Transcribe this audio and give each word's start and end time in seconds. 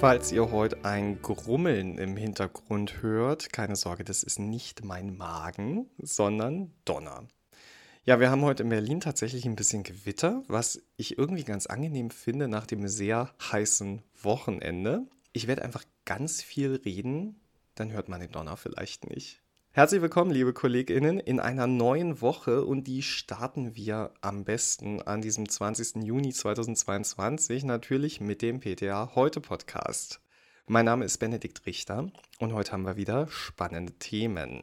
Falls 0.00 0.30
ihr 0.30 0.52
heute 0.52 0.84
ein 0.84 1.20
Grummeln 1.22 1.98
im 1.98 2.16
Hintergrund 2.16 3.02
hört, 3.02 3.52
keine 3.52 3.74
Sorge, 3.74 4.04
das 4.04 4.22
ist 4.22 4.38
nicht 4.38 4.84
mein 4.84 5.16
Magen, 5.16 5.90
sondern 5.98 6.72
Donner. 6.84 7.26
Ja, 8.04 8.20
wir 8.20 8.30
haben 8.30 8.42
heute 8.42 8.62
in 8.62 8.68
Berlin 8.68 9.00
tatsächlich 9.00 9.44
ein 9.44 9.56
bisschen 9.56 9.82
Gewitter, 9.82 10.44
was 10.46 10.80
ich 10.96 11.18
irgendwie 11.18 11.42
ganz 11.42 11.66
angenehm 11.66 12.10
finde 12.10 12.46
nach 12.46 12.64
dem 12.64 12.86
sehr 12.86 13.34
heißen 13.50 14.02
Wochenende. 14.22 15.02
Ich 15.32 15.48
werde 15.48 15.62
einfach 15.62 15.82
ganz 16.04 16.42
viel 16.42 16.76
reden, 16.76 17.40
dann 17.74 17.90
hört 17.90 18.08
man 18.08 18.20
den 18.20 18.30
Donner 18.30 18.56
vielleicht 18.56 19.10
nicht. 19.10 19.42
Herzlich 19.78 20.02
willkommen, 20.02 20.32
liebe 20.32 20.52
KollegInnen, 20.52 21.20
in 21.20 21.38
einer 21.38 21.68
neuen 21.68 22.20
Woche 22.20 22.64
und 22.64 22.88
die 22.88 23.00
starten 23.00 23.76
wir 23.76 24.10
am 24.22 24.42
besten 24.42 25.00
an 25.02 25.22
diesem 25.22 25.48
20. 25.48 26.02
Juni 26.02 26.32
2022 26.32 27.62
natürlich 27.62 28.20
mit 28.20 28.42
dem 28.42 28.58
PTA 28.58 29.12
Heute 29.14 29.40
Podcast. 29.40 30.18
Mein 30.66 30.86
Name 30.86 31.04
ist 31.04 31.18
Benedikt 31.18 31.64
Richter 31.64 32.10
und 32.40 32.54
heute 32.54 32.72
haben 32.72 32.86
wir 32.86 32.96
wieder 32.96 33.28
spannende 33.28 33.92
Themen. 33.92 34.62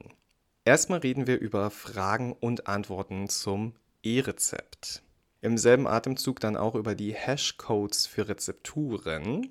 Erstmal 0.65 0.99
reden 0.99 1.27
wir 1.27 1.39
über 1.39 1.71
Fragen 1.71 2.33
und 2.33 2.67
Antworten 2.67 3.29
zum 3.29 3.71
E-Rezept. 4.03 5.02
Im 5.39 5.57
selben 5.57 5.88
Atemzug 5.88 6.41
dann 6.41 6.57
auch 6.57 6.75
über 6.75 6.93
die 6.93 7.13
Hashcodes 7.13 8.05
für 8.05 8.27
Rezepturen 8.27 9.49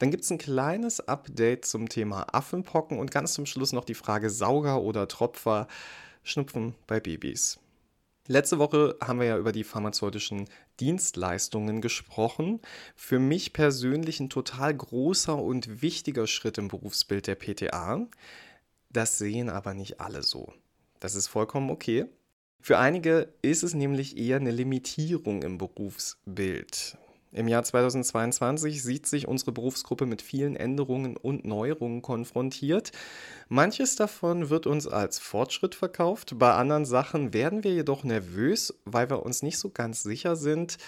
dann 0.00 0.10
gibt 0.10 0.24
es 0.24 0.30
ein 0.30 0.38
kleines 0.38 1.06
Update 1.06 1.66
zum 1.66 1.88
Thema 1.88 2.26
Affenpocken 2.32 2.98
und 2.98 3.10
ganz 3.10 3.34
zum 3.34 3.44
Schluss 3.44 3.72
noch 3.72 3.84
die 3.84 3.94
Frage 3.94 4.30
Sauger 4.30 4.80
oder 4.80 5.06
Tropfer, 5.08 5.68
Schnupfen 6.22 6.74
bei 6.86 7.00
Babys. 7.00 7.60
Letzte 8.26 8.58
Woche 8.58 8.96
haben 9.02 9.18
wir 9.18 9.26
ja 9.26 9.36
über 9.36 9.52
die 9.52 9.64
pharmazeutischen 9.64 10.48
Dienstleistungen 10.78 11.82
gesprochen. 11.82 12.60
Für 12.96 13.18
mich 13.18 13.52
persönlich 13.52 14.20
ein 14.20 14.30
total 14.30 14.74
großer 14.74 15.36
und 15.36 15.82
wichtiger 15.82 16.26
Schritt 16.26 16.56
im 16.56 16.68
Berufsbild 16.68 17.26
der 17.26 17.34
PTA. 17.34 18.06
Das 18.88 19.18
sehen 19.18 19.50
aber 19.50 19.74
nicht 19.74 20.00
alle 20.00 20.22
so. 20.22 20.52
Das 20.98 21.14
ist 21.14 21.28
vollkommen 21.28 21.70
okay. 21.70 22.06
Für 22.62 22.78
einige 22.78 23.34
ist 23.42 23.64
es 23.64 23.74
nämlich 23.74 24.16
eher 24.16 24.36
eine 24.36 24.50
Limitierung 24.50 25.42
im 25.42 25.58
Berufsbild. 25.58 26.96
Im 27.32 27.46
Jahr 27.46 27.62
2022 27.62 28.82
sieht 28.82 29.06
sich 29.06 29.28
unsere 29.28 29.52
Berufsgruppe 29.52 30.04
mit 30.04 30.20
vielen 30.20 30.56
Änderungen 30.56 31.16
und 31.16 31.44
Neuerungen 31.44 32.02
konfrontiert. 32.02 32.90
Manches 33.48 33.94
davon 33.94 34.50
wird 34.50 34.66
uns 34.66 34.88
als 34.88 35.20
Fortschritt 35.20 35.76
verkauft, 35.76 36.38
bei 36.38 36.52
anderen 36.52 36.84
Sachen 36.84 37.32
werden 37.32 37.62
wir 37.62 37.72
jedoch 37.72 38.02
nervös, 38.02 38.74
weil 38.84 39.10
wir 39.10 39.22
uns 39.24 39.42
nicht 39.42 39.58
so 39.58 39.70
ganz 39.70 40.02
sicher 40.02 40.34
sind, 40.34 40.78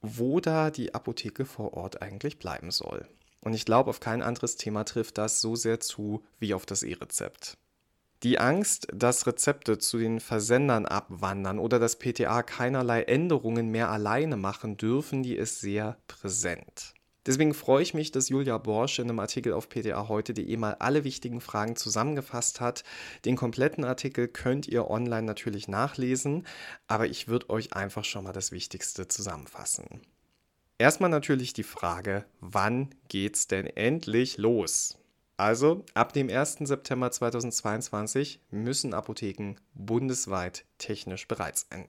wo 0.00 0.40
da 0.40 0.70
die 0.70 0.94
Apotheke 0.94 1.44
vor 1.44 1.74
Ort 1.74 2.02
eigentlich 2.02 2.38
bleiben 2.38 2.72
soll. 2.72 3.06
Und 3.40 3.54
ich 3.54 3.64
glaube, 3.64 3.90
auf 3.90 4.00
kein 4.00 4.22
anderes 4.22 4.56
Thema 4.56 4.84
trifft 4.84 5.18
das 5.18 5.40
so 5.40 5.54
sehr 5.54 5.78
zu 5.78 6.24
wie 6.40 6.54
auf 6.54 6.66
das 6.66 6.82
E-Rezept. 6.82 7.56
Die 8.24 8.38
Angst, 8.38 8.88
dass 8.90 9.26
Rezepte 9.26 9.76
zu 9.76 9.98
den 9.98 10.18
Versendern 10.18 10.86
abwandern 10.86 11.58
oder 11.58 11.78
dass 11.78 11.98
PTA 11.98 12.42
keinerlei 12.42 13.02
Änderungen 13.02 13.68
mehr 13.68 13.90
alleine 13.90 14.38
machen 14.38 14.78
dürfen, 14.78 15.22
die 15.22 15.36
ist 15.36 15.60
sehr 15.60 15.98
präsent. 16.08 16.94
Deswegen 17.26 17.52
freue 17.52 17.82
ich 17.82 17.92
mich, 17.92 18.12
dass 18.12 18.30
Julia 18.30 18.56
Borsch 18.56 18.98
in 18.98 19.10
einem 19.10 19.18
Artikel 19.18 19.52
auf 19.52 19.68
PTA 19.68 20.08
heute.de 20.08 20.56
mal 20.56 20.72
alle 20.78 21.04
wichtigen 21.04 21.42
Fragen 21.42 21.76
zusammengefasst 21.76 22.62
hat. 22.62 22.82
Den 23.26 23.36
kompletten 23.36 23.84
Artikel 23.84 24.26
könnt 24.26 24.68
ihr 24.68 24.88
online 24.88 25.26
natürlich 25.26 25.68
nachlesen, 25.68 26.46
aber 26.86 27.06
ich 27.06 27.28
würde 27.28 27.50
euch 27.50 27.74
einfach 27.74 28.04
schon 28.04 28.24
mal 28.24 28.32
das 28.32 28.52
Wichtigste 28.52 29.06
zusammenfassen. 29.06 30.00
Erstmal 30.78 31.10
natürlich 31.10 31.52
die 31.52 31.62
Frage, 31.62 32.24
wann 32.40 32.88
geht's 33.08 33.48
denn 33.48 33.66
endlich 33.66 34.38
los? 34.38 34.96
Also, 35.36 35.84
ab 35.94 36.12
dem 36.12 36.28
1. 36.30 36.58
September 36.60 37.10
2022 37.10 38.40
müssen 38.50 38.94
Apotheken 38.94 39.56
bundesweit 39.74 40.64
technisch 40.78 41.26
bereit 41.26 41.58
sein. 41.58 41.88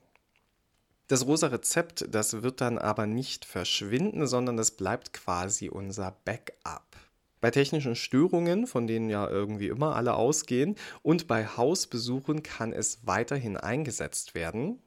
Das 1.07 1.28
rosa 1.28 1.47
Rezept, 1.47 2.07
das 2.09 2.41
wird 2.41 2.61
dann 2.61 2.79
aber 2.79 3.05
nicht 3.05 3.45
verschwinden, 3.45 4.25
sondern 4.25 4.57
das 4.57 4.72
bleibt 4.72 5.13
quasi 5.13 5.69
unser 5.69 6.17
Backup. 6.25 6.97
Bei 7.39 7.51
technischen 7.51 7.95
Störungen, 7.95 8.66
von 8.66 8.88
denen 8.88 9.11
ja 9.11 9.29
irgendwie 9.29 9.67
immer 9.67 9.95
alle 9.95 10.16
ausgehen, 10.16 10.75
und 11.03 11.28
bei 11.28 11.45
Hausbesuchen 11.45 12.41
kann 12.41 12.73
es 12.73 13.05
weiterhin 13.05 13.57
eingesetzt 13.57 14.34
werden. 14.34 14.81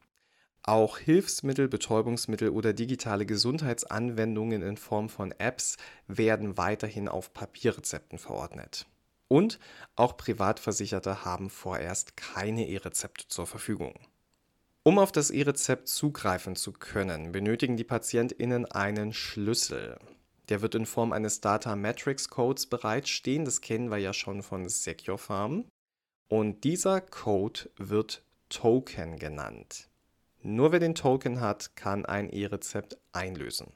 Auch 0.68 0.98
Hilfsmittel, 0.98 1.66
Betäubungsmittel 1.66 2.50
oder 2.50 2.74
digitale 2.74 3.24
Gesundheitsanwendungen 3.24 4.60
in 4.60 4.76
Form 4.76 5.08
von 5.08 5.32
Apps 5.38 5.78
werden 6.08 6.58
weiterhin 6.58 7.08
auf 7.08 7.32
Papierrezepten 7.32 8.18
verordnet. 8.18 8.86
Und 9.28 9.58
auch 9.96 10.18
Privatversicherte 10.18 11.24
haben 11.24 11.48
vorerst 11.48 12.18
keine 12.18 12.68
E-Rezepte 12.68 13.28
zur 13.28 13.46
Verfügung. 13.46 13.94
Um 14.82 14.98
auf 14.98 15.10
das 15.10 15.30
E-Rezept 15.30 15.88
zugreifen 15.88 16.54
zu 16.54 16.72
können, 16.72 17.32
benötigen 17.32 17.78
die 17.78 17.84
PatientInnen 17.84 18.66
einen 18.66 19.14
Schlüssel. 19.14 19.98
Der 20.50 20.60
wird 20.60 20.74
in 20.74 20.84
Form 20.84 21.14
eines 21.14 21.40
Data 21.40 21.76
Matrix 21.76 22.28
Codes 22.28 22.66
bereitstehen, 22.66 23.46
das 23.46 23.62
kennen 23.62 23.90
wir 23.90 23.96
ja 23.96 24.12
schon 24.12 24.42
von 24.42 24.68
Secure 24.68 25.16
Farm. 25.16 25.64
Und 26.28 26.64
dieser 26.64 27.00
Code 27.00 27.70
wird 27.78 28.22
Token 28.50 29.18
genannt. 29.18 29.87
Nur 30.42 30.72
wer 30.72 30.78
den 30.78 30.94
Token 30.94 31.40
hat, 31.40 31.74
kann 31.76 32.06
ein 32.06 32.30
E-Rezept 32.30 32.98
einlösen. 33.12 33.72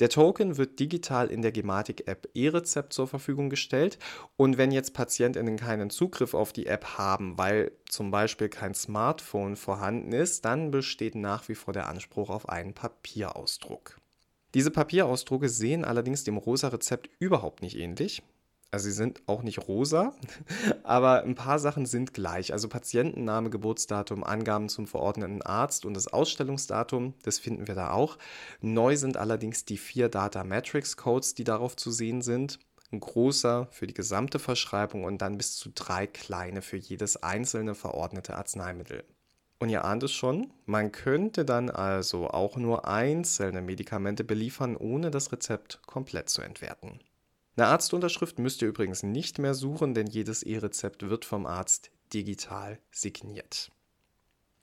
Der 0.00 0.08
Token 0.08 0.56
wird 0.56 0.80
digital 0.80 1.28
in 1.28 1.40
der 1.40 1.52
Gematik-App 1.52 2.28
E-Rezept 2.34 2.92
zur 2.92 3.06
Verfügung 3.06 3.48
gestellt 3.48 3.96
und 4.36 4.58
wenn 4.58 4.72
jetzt 4.72 4.92
PatientInnen 4.92 5.56
keinen 5.56 5.88
Zugriff 5.88 6.34
auf 6.34 6.52
die 6.52 6.66
App 6.66 6.98
haben, 6.98 7.38
weil 7.38 7.70
zum 7.88 8.10
Beispiel 8.10 8.48
kein 8.48 8.74
Smartphone 8.74 9.54
vorhanden 9.54 10.10
ist, 10.10 10.44
dann 10.44 10.72
besteht 10.72 11.14
nach 11.14 11.48
wie 11.48 11.54
vor 11.54 11.72
der 11.72 11.88
Anspruch 11.88 12.28
auf 12.28 12.48
einen 12.48 12.74
Papierausdruck. 12.74 13.96
Diese 14.54 14.72
Papierausdrucke 14.72 15.48
sehen 15.48 15.84
allerdings 15.84 16.24
dem 16.24 16.38
rosa 16.38 16.68
Rezept 16.68 17.08
überhaupt 17.20 17.62
nicht 17.62 17.78
ähnlich. 17.78 18.24
Also 18.70 18.86
sie 18.86 18.92
sind 18.92 19.22
auch 19.26 19.42
nicht 19.42 19.68
rosa, 19.68 20.14
aber 20.82 21.22
ein 21.22 21.36
paar 21.36 21.58
Sachen 21.58 21.86
sind 21.86 22.12
gleich. 22.12 22.52
Also 22.52 22.68
Patientenname, 22.68 23.50
Geburtsdatum, 23.50 24.24
Angaben 24.24 24.68
zum 24.68 24.86
verordneten 24.86 25.42
Arzt 25.42 25.84
und 25.84 25.94
das 25.94 26.08
Ausstellungsdatum, 26.08 27.14
das 27.22 27.38
finden 27.38 27.68
wir 27.68 27.74
da 27.74 27.90
auch. 27.90 28.18
Neu 28.60 28.96
sind 28.96 29.16
allerdings 29.16 29.64
die 29.64 29.78
vier 29.78 30.08
Data 30.08 30.42
Matrix 30.42 30.96
Codes, 30.96 31.34
die 31.34 31.44
darauf 31.44 31.76
zu 31.76 31.90
sehen 31.90 32.20
sind. 32.20 32.58
Ein 32.90 33.00
großer 33.00 33.68
für 33.70 33.86
die 33.86 33.94
gesamte 33.94 34.38
Verschreibung 34.38 35.04
und 35.04 35.22
dann 35.22 35.36
bis 35.36 35.56
zu 35.56 35.70
drei 35.74 36.06
kleine 36.06 36.62
für 36.62 36.76
jedes 36.76 37.22
einzelne 37.22 37.74
verordnete 37.74 38.36
Arzneimittel. 38.36 39.04
Und 39.58 39.68
ihr 39.68 39.84
ahnt 39.84 40.02
es 40.02 40.12
schon, 40.12 40.52
man 40.66 40.92
könnte 40.92 41.44
dann 41.44 41.70
also 41.70 42.28
auch 42.28 42.56
nur 42.56 42.86
einzelne 42.86 43.62
Medikamente 43.62 44.24
beliefern, 44.24 44.76
ohne 44.76 45.10
das 45.10 45.32
Rezept 45.32 45.80
komplett 45.86 46.28
zu 46.28 46.42
entwerten. 46.42 47.00
Eine 47.56 47.68
Arztunterschrift 47.68 48.38
müsst 48.40 48.62
ihr 48.62 48.68
übrigens 48.68 49.04
nicht 49.04 49.38
mehr 49.38 49.54
suchen, 49.54 49.94
denn 49.94 50.08
jedes 50.08 50.42
E-Rezept 50.42 51.08
wird 51.08 51.24
vom 51.24 51.46
Arzt 51.46 51.90
digital 52.12 52.80
signiert. 52.90 53.70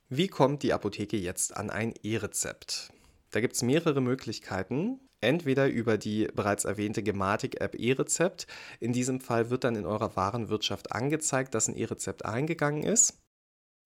Wie 0.09 0.27
kommt 0.27 0.61
die 0.63 0.73
Apotheke 0.73 1.15
jetzt 1.15 1.55
an 1.55 1.69
ein 1.69 1.93
E-Rezept? 2.03 2.91
Da 3.31 3.39
gibt 3.39 3.55
es 3.55 3.61
mehrere 3.61 4.01
Möglichkeiten. 4.01 4.99
Entweder 5.21 5.69
über 5.69 5.97
die 5.97 6.27
bereits 6.35 6.65
erwähnte 6.65 7.01
Gematik-App 7.01 7.75
E-Rezept. 7.75 8.47
In 8.81 8.91
diesem 8.91 9.21
Fall 9.21 9.49
wird 9.49 9.63
dann 9.63 9.75
in 9.77 9.85
eurer 9.85 10.17
Warenwirtschaft 10.17 10.91
angezeigt, 10.91 11.55
dass 11.55 11.69
ein 11.69 11.77
E-Rezept 11.77 12.25
eingegangen 12.25 12.83
ist. 12.83 13.21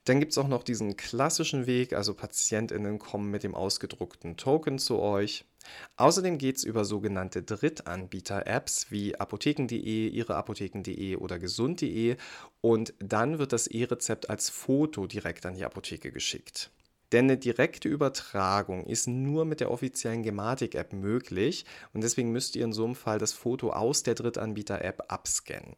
Dann 0.05 0.19
gibt 0.19 0.33
es 0.33 0.37
auch 0.37 0.47
noch 0.47 0.61
diesen 0.61 0.97
klassischen 0.97 1.65
Weg, 1.65 1.93
also 1.93 2.13
PatientInnen 2.13 2.99
kommen 2.99 3.31
mit 3.31 3.41
dem 3.41 3.55
ausgedruckten 3.55 4.37
Token 4.37 4.77
zu 4.77 4.99
euch. 4.99 5.45
Außerdem 5.97 6.37
geht 6.37 6.57
es 6.57 6.63
über 6.63 6.85
sogenannte 6.85 7.41
Drittanbieter-Apps 7.41 8.91
wie 8.91 9.15
apotheken.de, 9.15 10.07
ihreapotheken.de 10.07 11.15
oder 11.15 11.39
gesund.de 11.39 12.17
und 12.61 12.93
dann 12.99 13.39
wird 13.39 13.51
das 13.51 13.65
E-Rezept 13.65 14.29
als 14.29 14.51
Foto 14.51 15.07
direkt 15.07 15.47
an 15.47 15.55
die 15.55 15.65
Apotheke 15.65 16.11
geschickt. 16.11 16.69
Denn 17.11 17.25
eine 17.25 17.37
direkte 17.37 17.89
Übertragung 17.89 18.85
ist 18.85 19.07
nur 19.07 19.45
mit 19.45 19.59
der 19.59 19.71
offiziellen 19.71 20.21
Gematik-App 20.21 20.93
möglich 20.93 21.65
und 21.93 22.03
deswegen 22.03 22.31
müsst 22.31 22.55
ihr 22.55 22.65
in 22.65 22.73
so 22.73 22.85
einem 22.85 22.95
Fall 22.95 23.17
das 23.17 23.33
Foto 23.33 23.71
aus 23.71 24.03
der 24.03 24.13
Drittanbieter-App 24.13 25.11
abscannen. 25.11 25.75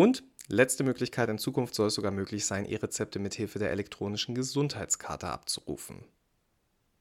Und 0.00 0.22
Letzte 0.52 0.82
Möglichkeit, 0.82 1.28
in 1.28 1.38
Zukunft 1.38 1.76
soll 1.76 1.86
es 1.86 1.94
sogar 1.94 2.10
möglich 2.10 2.44
sein, 2.44 2.64
E-Rezepte 2.64 3.20
mithilfe 3.20 3.60
der 3.60 3.70
elektronischen 3.70 4.34
Gesundheitskarte 4.34 5.28
abzurufen. 5.28 6.02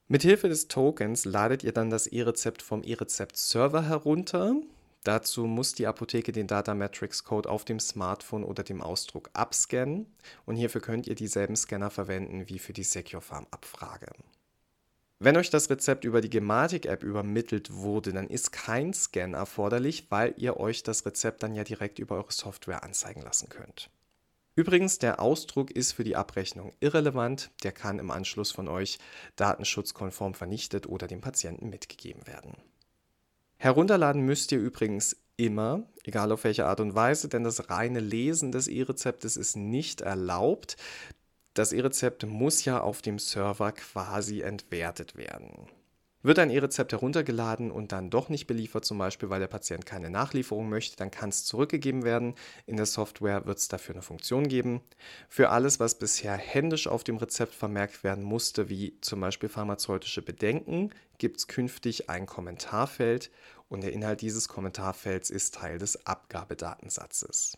Mithilfe 0.08 0.50
des 0.50 0.68
Tokens 0.68 1.26
ladet 1.26 1.64
ihr 1.64 1.72
dann 1.72 1.90
das 1.90 2.06
E-Rezept 2.06 2.62
vom 2.62 2.84
E-Rezept-Server 2.84 3.88
herunter. 3.88 4.54
Dazu 5.04 5.46
muss 5.46 5.74
die 5.74 5.88
Apotheke 5.88 6.32
den 6.32 6.46
Data 6.46 6.76
Matrix 6.76 7.24
Code 7.24 7.50
auf 7.50 7.66
dem 7.66 7.80
Smartphone 7.80 8.44
oder 8.44 8.62
dem 8.62 8.82
Ausdruck 8.82 9.32
abscannen 9.34 10.06
und 10.46 10.56
hierfür 10.56 10.82
könnt 10.82 11.08
ihr 11.08 11.16
dieselben 11.16 11.56
Scanner 11.56 11.90
verwenden 11.90 12.50
wie 12.50 12.60
für 12.60 12.74
die 12.74 12.84
Secure 12.84 13.24
Farm 13.24 13.48
Abfrage. 13.50 14.12
Wenn 15.22 15.36
euch 15.36 15.50
das 15.50 15.70
Rezept 15.70 16.06
über 16.06 16.22
die 16.22 16.30
Gematik-App 16.30 17.04
übermittelt 17.04 17.74
wurde, 17.74 18.14
dann 18.14 18.28
ist 18.28 18.54
kein 18.54 18.94
Scan 18.94 19.34
erforderlich, 19.34 20.08
weil 20.10 20.34
ihr 20.38 20.56
euch 20.58 20.82
das 20.82 21.06
Rezept 21.06 21.44
dann 21.44 21.56
ja 21.56 21.66
direkt 21.66 22.00
über 22.00 22.16
eure 22.16 22.32
Software 22.32 22.84
anzeigen 22.84 23.22
lassen 23.22 23.50
könnt. 23.50 23.90
Übrigens, 24.56 24.98
der 24.98 25.20
Ausdruck 25.20 25.72
ist 25.72 25.92
für 25.92 26.06
die 26.06 26.16
Abrechnung 26.16 26.74
irrelevant, 26.80 27.52
der 27.64 27.74
kann 27.74 28.00
im 28.00 28.12
Anschluss 28.12 28.52
von 28.52 28.70
euch 28.70 28.98
datenschutzkonform 29.36 30.34
vernichtet 30.34 30.88
oder 30.88 31.08
dem 31.08 31.20
Patienten 31.20 31.70
mitgegeben 31.70 32.26
werden. 32.26 32.56
Herunterladen 33.58 34.22
müsst 34.22 34.54
ihr 34.54 34.60
übrigens 34.60 35.18
immer, 35.36 35.84
egal 36.04 36.32
auf 36.32 36.46
welche 36.46 36.66
Art 36.66 36.80
und 36.80 36.96
Weise, 36.96 37.28
denn 37.28 37.44
das 37.44 37.70
reine 37.70 38.00
Lesen 38.00 38.54
des 38.54 38.68
E-Rezeptes 38.68 39.36
ist 39.36 39.58
nicht 39.58 40.00
erlaubt. 40.00 40.78
Das 41.54 41.72
E-Rezept 41.72 42.26
muss 42.26 42.66
ja 42.66 42.80
auf 42.80 43.02
dem 43.02 43.20
Server 43.20 43.72
quasi 43.72 44.42
entwertet 44.42 45.16
werden. 45.16 45.68
Wird 46.22 46.38
ein 46.40 46.50
E-Rezept 46.50 46.92
heruntergeladen 46.92 47.72
und 47.72 47.94
dann 47.94 48.10
doch 48.10 48.28
nicht 48.28 48.46
beliefert, 48.46 48.84
zum 48.84 48.98
Beispiel 48.98 49.30
weil 49.30 49.40
der 49.40 49.48
Patient 49.48 49.86
keine 49.86 50.10
Nachlieferung 50.10 50.68
möchte, 50.68 50.98
dann 50.98 51.12
kann 51.12 51.30
es 51.30 51.46
zurückgegeben 51.46 52.04
werden. 52.04 52.36
In 52.66 52.76
der 52.76 52.86
Software 52.86 53.46
wird 53.46 53.58
es 53.58 53.70
dafür 53.70 53.96
eine 53.96 54.02
Funktion 54.02 54.50
geben. 54.50 54.82
Für 55.30 55.50
alles, 55.50 55.80
was 55.80 55.98
bisher 55.98 56.34
händisch 56.34 56.88
auf 56.88 57.06
dem 57.06 57.16
Rezept 57.16 57.56
vermerkt 57.56 58.04
werden 58.04 58.26
musste, 58.26 58.68
wie 58.68 59.00
zum 59.00 59.22
Beispiel 59.22 59.48
pharmazeutische 59.48 60.22
Bedenken, 60.22 60.90
gibt 61.20 61.38
es 61.38 61.48
künftig 61.48 62.10
ein 62.10 62.26
Kommentarfeld 62.26 63.32
und 63.70 63.82
der 63.82 63.94
Inhalt 63.94 64.20
dieses 64.20 64.50
Kommentarfelds 64.50 65.30
ist 65.30 65.56
Teil 65.56 65.78
des 65.78 66.06
Abgabedatensatzes. 66.06 67.58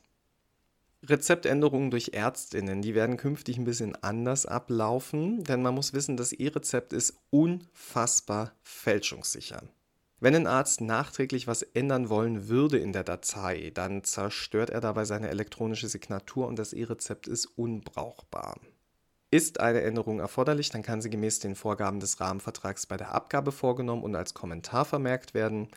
Rezeptänderungen 1.03 1.89
durch 1.89 2.11
Ärztinnen, 2.13 2.83
die 2.83 2.93
werden 2.93 3.17
künftig 3.17 3.57
ein 3.57 3.65
bisschen 3.65 3.95
anders 4.03 4.45
ablaufen, 4.45 5.43
denn 5.43 5.63
man 5.63 5.73
muss 5.73 5.93
wissen, 5.93 6.15
das 6.15 6.31
E-Rezept 6.31 6.93
ist 6.93 7.17
unfassbar 7.31 8.53
fälschungssicher. 8.61 9.63
Wenn 10.19 10.35
ein 10.35 10.45
Arzt 10.45 10.81
nachträglich 10.81 11.47
was 11.47 11.63
ändern 11.63 12.09
wollen 12.09 12.47
würde 12.47 12.77
in 12.77 12.93
der 12.93 13.03
Datei, 13.03 13.71
dann 13.73 14.03
zerstört 14.03 14.69
er 14.69 14.79
dabei 14.79 15.03
seine 15.05 15.29
elektronische 15.29 15.87
Signatur 15.87 16.47
und 16.47 16.59
das 16.59 16.73
E-Rezept 16.73 17.27
ist 17.27 17.47
unbrauchbar. 17.57 18.59
Ist 19.31 19.59
eine 19.59 19.81
Änderung 19.81 20.19
erforderlich, 20.19 20.69
dann 20.69 20.83
kann 20.83 21.01
sie 21.01 21.09
gemäß 21.09 21.39
den 21.39 21.55
Vorgaben 21.55 21.99
des 21.99 22.19
Rahmenvertrags 22.19 22.85
bei 22.85 22.97
der 22.97 23.15
Abgabe 23.15 23.51
vorgenommen 23.51 24.03
und 24.03 24.15
als 24.15 24.35
Kommentar 24.35 24.85
vermerkt 24.85 25.33
werden. 25.33 25.69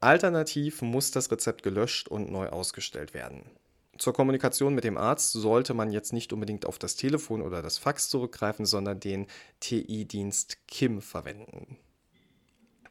Alternativ 0.00 0.82
muss 0.82 1.12
das 1.12 1.30
Rezept 1.30 1.62
gelöscht 1.62 2.08
und 2.08 2.32
neu 2.32 2.48
ausgestellt 2.48 3.14
werden. 3.14 3.44
Zur 3.98 4.12
Kommunikation 4.12 4.74
mit 4.74 4.84
dem 4.84 4.96
Arzt 4.96 5.32
sollte 5.32 5.74
man 5.74 5.90
jetzt 5.90 6.12
nicht 6.12 6.32
unbedingt 6.32 6.66
auf 6.66 6.78
das 6.78 6.94
Telefon 6.94 7.42
oder 7.42 7.62
das 7.62 7.78
Fax 7.78 8.08
zurückgreifen, 8.08 8.64
sondern 8.64 9.00
den 9.00 9.26
TI-Dienst 9.60 10.66
KIM 10.68 11.02
verwenden. 11.02 11.78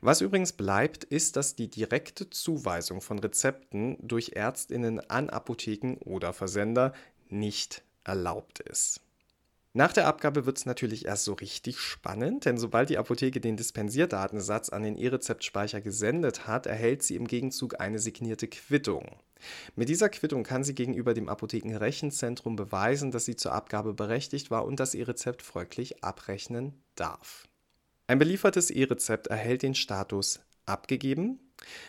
Was 0.01 0.21
übrigens 0.21 0.53
bleibt, 0.53 1.05
ist, 1.05 1.37
dass 1.37 1.55
die 1.55 1.69
direkte 1.69 2.29
Zuweisung 2.29 3.01
von 3.01 3.19
Rezepten 3.19 3.97
durch 4.05 4.33
Ärztinnen 4.35 4.99
an 5.09 5.29
Apotheken 5.29 5.97
oder 6.01 6.33
Versender 6.33 6.93
nicht 7.29 7.83
erlaubt 8.03 8.59
ist. 8.59 9.01
Nach 9.73 9.93
der 9.93 10.07
Abgabe 10.07 10.45
wird 10.45 10.57
es 10.57 10.65
natürlich 10.65 11.05
erst 11.05 11.25
so 11.25 11.33
richtig 11.33 11.79
spannend, 11.79 12.45
denn 12.45 12.57
sobald 12.57 12.89
die 12.89 12.97
Apotheke 12.97 13.39
den 13.39 13.57
Dispensierdatensatz 13.57 14.69
an 14.69 14.83
den 14.83 14.97
E-Rezeptspeicher 14.97 15.81
gesendet 15.81 16.47
hat, 16.47 16.65
erhält 16.65 17.03
sie 17.03 17.15
im 17.15 17.27
Gegenzug 17.27 17.79
eine 17.79 17.99
signierte 17.99 18.47
Quittung. 18.47 19.17
Mit 19.75 19.89
dieser 19.89 20.09
Quittung 20.09 20.43
kann 20.43 20.63
sie 20.63 20.73
gegenüber 20.73 21.13
dem 21.13 21.29
Apothekenrechenzentrum 21.29 22.55
beweisen, 22.55 23.11
dass 23.11 23.25
sie 23.25 23.35
zur 23.35 23.51
Abgabe 23.51 23.93
berechtigt 23.93 24.49
war 24.49 24.65
und 24.65 24.79
das 24.79 24.95
E-Rezept 24.95 25.41
folglich 25.41 26.03
abrechnen 26.03 26.81
darf. 26.95 27.47
Ein 28.07 28.19
beliefertes 28.19 28.71
E-Rezept 28.71 29.27
erhält 29.27 29.61
den 29.61 29.75
Status 29.75 30.39
abgegeben. 30.65 31.39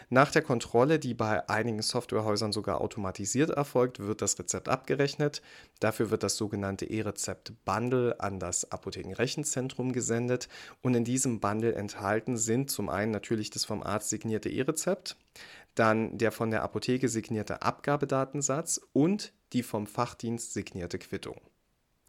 Nach 0.09 0.31
der 0.31 0.43
Kontrolle, 0.43 0.99
die 0.99 1.15
bei 1.15 1.49
einigen 1.49 1.83
Softwarehäusern 1.83 2.53
sogar 2.53 2.81
automatisiert 2.81 3.51
erfolgt, 3.51 4.01
wird 4.01 4.23
das 4.23 4.39
Rezept 4.39 4.69
abgerechnet. 4.69 5.43
Dafür 5.81 6.11
wird 6.11 6.23
das 6.23 6.37
sogenannte 6.37 6.87
E-Rezept-Bundle 6.87 8.19
an 8.21 8.39
das 8.39 8.71
Apothekenrechenzentrum 8.71 9.93
gesendet 9.93 10.49
und 10.83 10.95
in 10.95 11.05
diesem 11.05 11.41
Bundle 11.41 11.75
enthalten 11.75 12.37
sind 12.37 12.71
zum 12.71 12.89
einen 12.89 13.13
natürlich 13.13 13.51
das 13.51 13.65
vom 13.65 13.83
Arzt 13.83 14.09
signierte 14.09 14.49
E-Rezept, 14.49 15.17
dann 15.75 16.17
der 16.17 16.33
von 16.33 16.51
der 16.51 16.63
Apotheke 16.63 17.09
signierte 17.09 17.63
Abgabedatensatz 17.63 18.81
und 18.93 19.33
die 19.53 19.63
vom 19.63 19.87
Fachdienst 19.87 20.53
signierte 20.53 20.99
Quittung. 20.99 21.41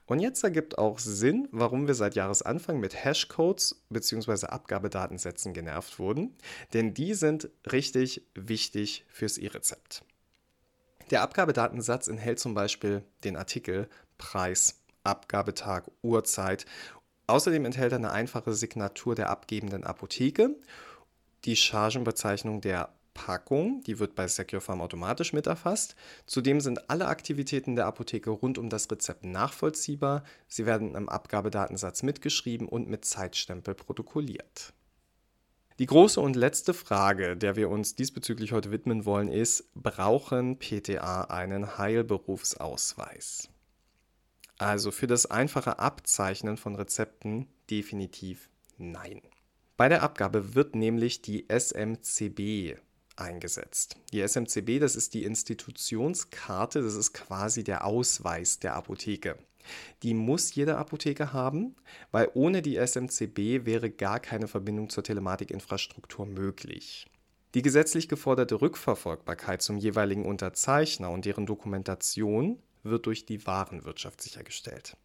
Und 0.10 0.20
jetzt 0.20 0.44
ergibt 0.44 0.80
auch 0.80 0.98
Sinn, 0.98 1.48
warum 1.52 1.86
wir 1.86 1.94
seit 1.94 2.16
Jahresanfang 2.16 2.80
mit 2.80 3.06
Hashcodes 3.06 3.84
bzw. 3.90 4.48
Abgabedatensätzen 4.48 5.54
genervt 5.54 6.00
wurden, 6.00 6.36
denn 6.74 6.96
die 6.96 7.14
sind 7.14 7.50
richtig 7.72 8.24
wichtig 8.34 9.06
fürs 9.08 9.38
E-Rezept. 9.38 10.04
Der 11.12 11.22
Abgabedatensatz 11.22 12.08
enthält 12.08 12.40
zum 12.40 12.56
Beispiel 12.56 13.04
den 13.24 13.38
Artikel 13.38 13.88
Preis, 14.18 14.82
Abgabetag, 15.04 15.84
Uhrzeit. 16.02 16.66
Außerdem 17.28 17.66
enthält 17.66 17.92
er 17.92 18.00
eine 18.00 18.12
einfache 18.12 18.56
Signatur 18.56 19.14
der 19.14 19.30
abgebenden 19.30 19.84
Apotheke, 19.84 20.56
die 21.46 21.56
Chargenbezeichnung 21.56 22.62
der 22.62 22.90
Packung, 23.26 23.84
die 23.84 24.00
wird 24.00 24.16
bei 24.16 24.30
Secure 24.30 24.62
Farm 24.62 24.80
automatisch 24.80 25.34
mit 25.34 25.46
erfasst. 25.46 25.98
Zudem 26.26 26.62
sind 26.62 26.90
alle 26.90 27.08
Aktivitäten 27.08 27.76
der 27.76 27.86
Apotheke 27.86 28.30
rund 28.30 28.58
um 28.58 28.70
das 28.70 28.90
Rezept 28.90 29.26
nachvollziehbar. 29.26 30.24
Sie 30.48 30.66
werden 30.66 30.96
im 30.96 31.10
Abgabedatensatz 31.10 32.02
mitgeschrieben 32.02 32.70
und 32.70 32.88
mit 32.88 33.04
Zeitstempel 33.04 33.76
protokolliert. 33.76 34.74
Die 35.80 35.86
große 35.86 36.22
und 36.22 36.38
letzte 36.38 36.74
Frage, 36.74 37.36
der 37.36 37.58
wir 37.58 37.70
uns 37.70 37.94
diesbezüglich 37.94 38.54
heute 38.54 38.72
widmen 38.72 39.04
wollen, 39.04 39.28
ist, 39.28 39.66
brauchen 39.74 40.58
PTA 40.58 41.24
einen 41.24 41.78
Heilberufsausweis? 41.78 43.50
Also 44.58 44.92
für 44.92 45.08
das 45.08 45.26
einfache 45.26 45.80
Abzeichnen 45.80 46.56
von 46.56 46.76
Rezepten 46.76 47.48
definitiv 47.70 48.50
nein. 48.78 49.22
Bei 49.76 49.90
der 49.90 50.04
Abgabe 50.04 50.56
wird 50.56 50.74
nämlich 50.76 51.22
die 51.22 51.48
SMCB 51.50 52.80
eingesetzt. 53.20 53.98
Die 54.12 54.26
SMCB, 54.26 54.80
das 54.80 54.96
ist 54.96 55.14
die 55.14 55.24
Institutionskarte, 55.24 56.82
das 56.82 56.96
ist 56.96 57.14
quasi 57.14 57.64
der 57.64 57.86
Ausweis 57.86 58.60
der 58.60 58.76
Apotheke. 58.76 59.38
Die 60.04 60.14
muss 60.14 60.56
jede 60.56 60.78
Apotheke 60.78 61.34
haben, 61.34 61.76
weil 62.12 62.30
ohne 62.34 62.62
die 62.62 62.78
SMCB 62.78 63.66
wäre 63.66 63.90
gar 63.90 64.20
keine 64.20 64.48
Verbindung 64.48 64.90
zur 64.90 65.04
Telematikinfrastruktur 65.04 66.26
möglich. 66.26 67.08
Die 67.56 67.62
gesetzlich 67.62 68.08
geforderte 68.08 68.62
Rückverfolgbarkeit 68.62 69.62
zum 69.62 69.78
jeweiligen 69.78 70.26
Unterzeichner 70.26 71.10
und 71.10 71.26
deren 71.26 71.46
Dokumentation 71.46 72.62
wird 72.84 73.06
durch 73.08 73.26
die 73.26 73.46
Warenwirtschaft 73.46 74.22
sichergestellt. 74.22 74.96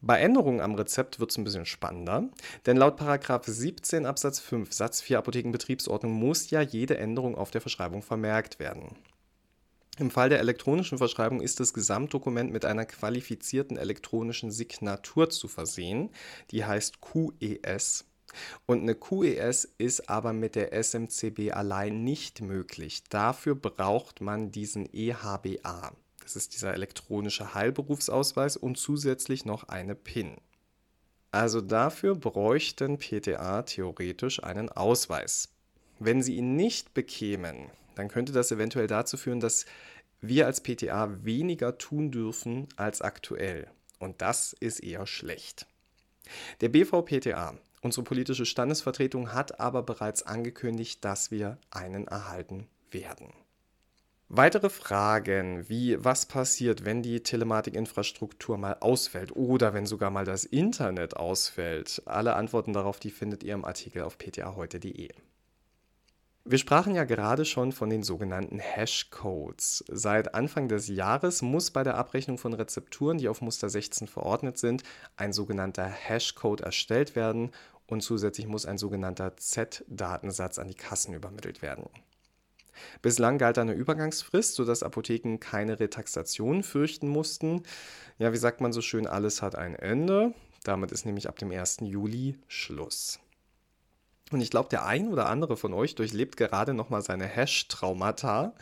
Bei 0.00 0.20
Änderungen 0.20 0.60
am 0.60 0.76
Rezept 0.76 1.18
wird 1.18 1.32
es 1.32 1.38
ein 1.38 1.44
bisschen 1.44 1.66
spannender, 1.66 2.28
denn 2.66 2.76
laut 2.76 3.00
17 3.44 4.06
Absatz 4.06 4.38
5 4.38 4.72
Satz 4.72 5.00
4 5.00 5.18
Apothekenbetriebsordnung 5.18 6.12
muss 6.12 6.50
ja 6.50 6.60
jede 6.60 6.98
Änderung 6.98 7.34
auf 7.34 7.50
der 7.50 7.60
Verschreibung 7.60 8.02
vermerkt 8.02 8.60
werden. 8.60 8.96
Im 9.98 10.12
Fall 10.12 10.28
der 10.28 10.38
elektronischen 10.38 10.98
Verschreibung 10.98 11.40
ist 11.40 11.58
das 11.58 11.74
Gesamtdokument 11.74 12.52
mit 12.52 12.64
einer 12.64 12.86
qualifizierten 12.86 13.76
elektronischen 13.76 14.52
Signatur 14.52 15.30
zu 15.30 15.48
versehen, 15.48 16.10
die 16.52 16.64
heißt 16.64 17.00
QES. 17.00 18.04
Und 18.66 18.82
eine 18.82 18.94
QES 18.94 19.64
ist 19.78 20.08
aber 20.08 20.32
mit 20.32 20.54
der 20.54 20.72
SMCB 20.72 21.50
allein 21.52 22.04
nicht 22.04 22.40
möglich. 22.40 23.02
Dafür 23.08 23.56
braucht 23.56 24.20
man 24.20 24.52
diesen 24.52 24.88
EHBA. 24.92 25.92
Das 26.28 26.36
ist 26.36 26.54
dieser 26.54 26.74
elektronische 26.74 27.54
Heilberufsausweis 27.54 28.58
und 28.58 28.76
zusätzlich 28.76 29.46
noch 29.46 29.64
eine 29.64 29.94
PIN. 29.94 30.36
Also 31.30 31.62
dafür 31.62 32.16
bräuchten 32.16 32.98
PTA 32.98 33.62
theoretisch 33.62 34.44
einen 34.44 34.68
Ausweis. 34.68 35.48
Wenn 35.98 36.22
sie 36.22 36.36
ihn 36.36 36.54
nicht 36.54 36.92
bekämen, 36.92 37.70
dann 37.94 38.08
könnte 38.08 38.34
das 38.34 38.52
eventuell 38.52 38.88
dazu 38.88 39.16
führen, 39.16 39.40
dass 39.40 39.64
wir 40.20 40.44
als 40.44 40.62
PTA 40.62 41.24
weniger 41.24 41.78
tun 41.78 42.10
dürfen 42.10 42.68
als 42.76 43.00
aktuell. 43.00 43.70
Und 43.98 44.20
das 44.20 44.52
ist 44.52 44.80
eher 44.80 45.06
schlecht. 45.06 45.66
Der 46.60 46.68
BVPTA, 46.68 47.56
unsere 47.80 48.04
politische 48.04 48.44
Standesvertretung, 48.44 49.32
hat 49.32 49.60
aber 49.60 49.82
bereits 49.82 50.24
angekündigt, 50.24 51.02
dass 51.06 51.30
wir 51.30 51.56
einen 51.70 52.06
erhalten 52.06 52.68
werden. 52.90 53.32
Weitere 54.30 54.68
Fragen 54.68 55.70
wie 55.70 56.04
was 56.04 56.26
passiert, 56.26 56.84
wenn 56.84 57.02
die 57.02 57.22
Telematikinfrastruktur 57.22 58.58
mal 58.58 58.76
ausfällt 58.80 59.34
oder 59.34 59.72
wenn 59.72 59.86
sogar 59.86 60.10
mal 60.10 60.26
das 60.26 60.44
Internet 60.44 61.16
ausfällt. 61.16 62.02
Alle 62.04 62.36
Antworten 62.36 62.74
darauf, 62.74 63.00
die 63.00 63.10
findet 63.10 63.42
ihr 63.42 63.54
im 63.54 63.64
Artikel 63.64 64.02
auf 64.02 64.18
ptaheute.de. 64.18 65.08
Wir 66.44 66.58
sprachen 66.58 66.94
ja 66.94 67.04
gerade 67.04 67.46
schon 67.46 67.72
von 67.72 67.88
den 67.88 68.02
sogenannten 68.02 68.58
Hashcodes. 68.58 69.84
Seit 69.88 70.34
Anfang 70.34 70.68
des 70.68 70.88
Jahres 70.88 71.40
muss 71.40 71.70
bei 71.70 71.82
der 71.82 71.96
Abrechnung 71.96 72.36
von 72.36 72.52
Rezepturen, 72.52 73.16
die 73.16 73.30
auf 73.30 73.40
Muster 73.40 73.70
16 73.70 74.08
verordnet 74.08 74.58
sind, 74.58 74.82
ein 75.16 75.32
sogenannter 75.32 75.86
Hashcode 75.86 76.60
erstellt 76.60 77.16
werden 77.16 77.50
und 77.86 78.02
zusätzlich 78.02 78.46
muss 78.46 78.66
ein 78.66 78.76
sogenannter 78.76 79.38
Z-Datensatz 79.38 80.58
an 80.58 80.68
die 80.68 80.74
Kassen 80.74 81.14
übermittelt 81.14 81.62
werden. 81.62 81.88
Bislang 83.02 83.38
galt 83.38 83.58
eine 83.58 83.72
Übergangsfrist, 83.72 84.54
sodass 84.54 84.82
Apotheken 84.82 85.38
keine 85.38 85.80
Retaxation 85.80 86.62
fürchten 86.62 87.08
mussten. 87.08 87.62
Ja, 88.18 88.32
wie 88.32 88.38
sagt 88.38 88.60
man 88.60 88.72
so 88.72 88.80
schön, 88.80 89.06
alles 89.06 89.42
hat 89.42 89.54
ein 89.54 89.74
Ende. 89.74 90.34
Damit 90.64 90.92
ist 90.92 91.06
nämlich 91.06 91.28
ab 91.28 91.38
dem 91.38 91.50
1. 91.50 91.78
Juli 91.82 92.38
Schluss. 92.48 93.20
Und 94.30 94.42
ich 94.42 94.50
glaube, 94.50 94.68
der 94.68 94.84
ein 94.84 95.08
oder 95.08 95.28
andere 95.28 95.56
von 95.56 95.72
euch 95.72 95.94
durchlebt 95.94 96.36
gerade 96.36 96.74
nochmal 96.74 97.00
seine 97.00 97.24
Hash-Traumata, 97.24 98.52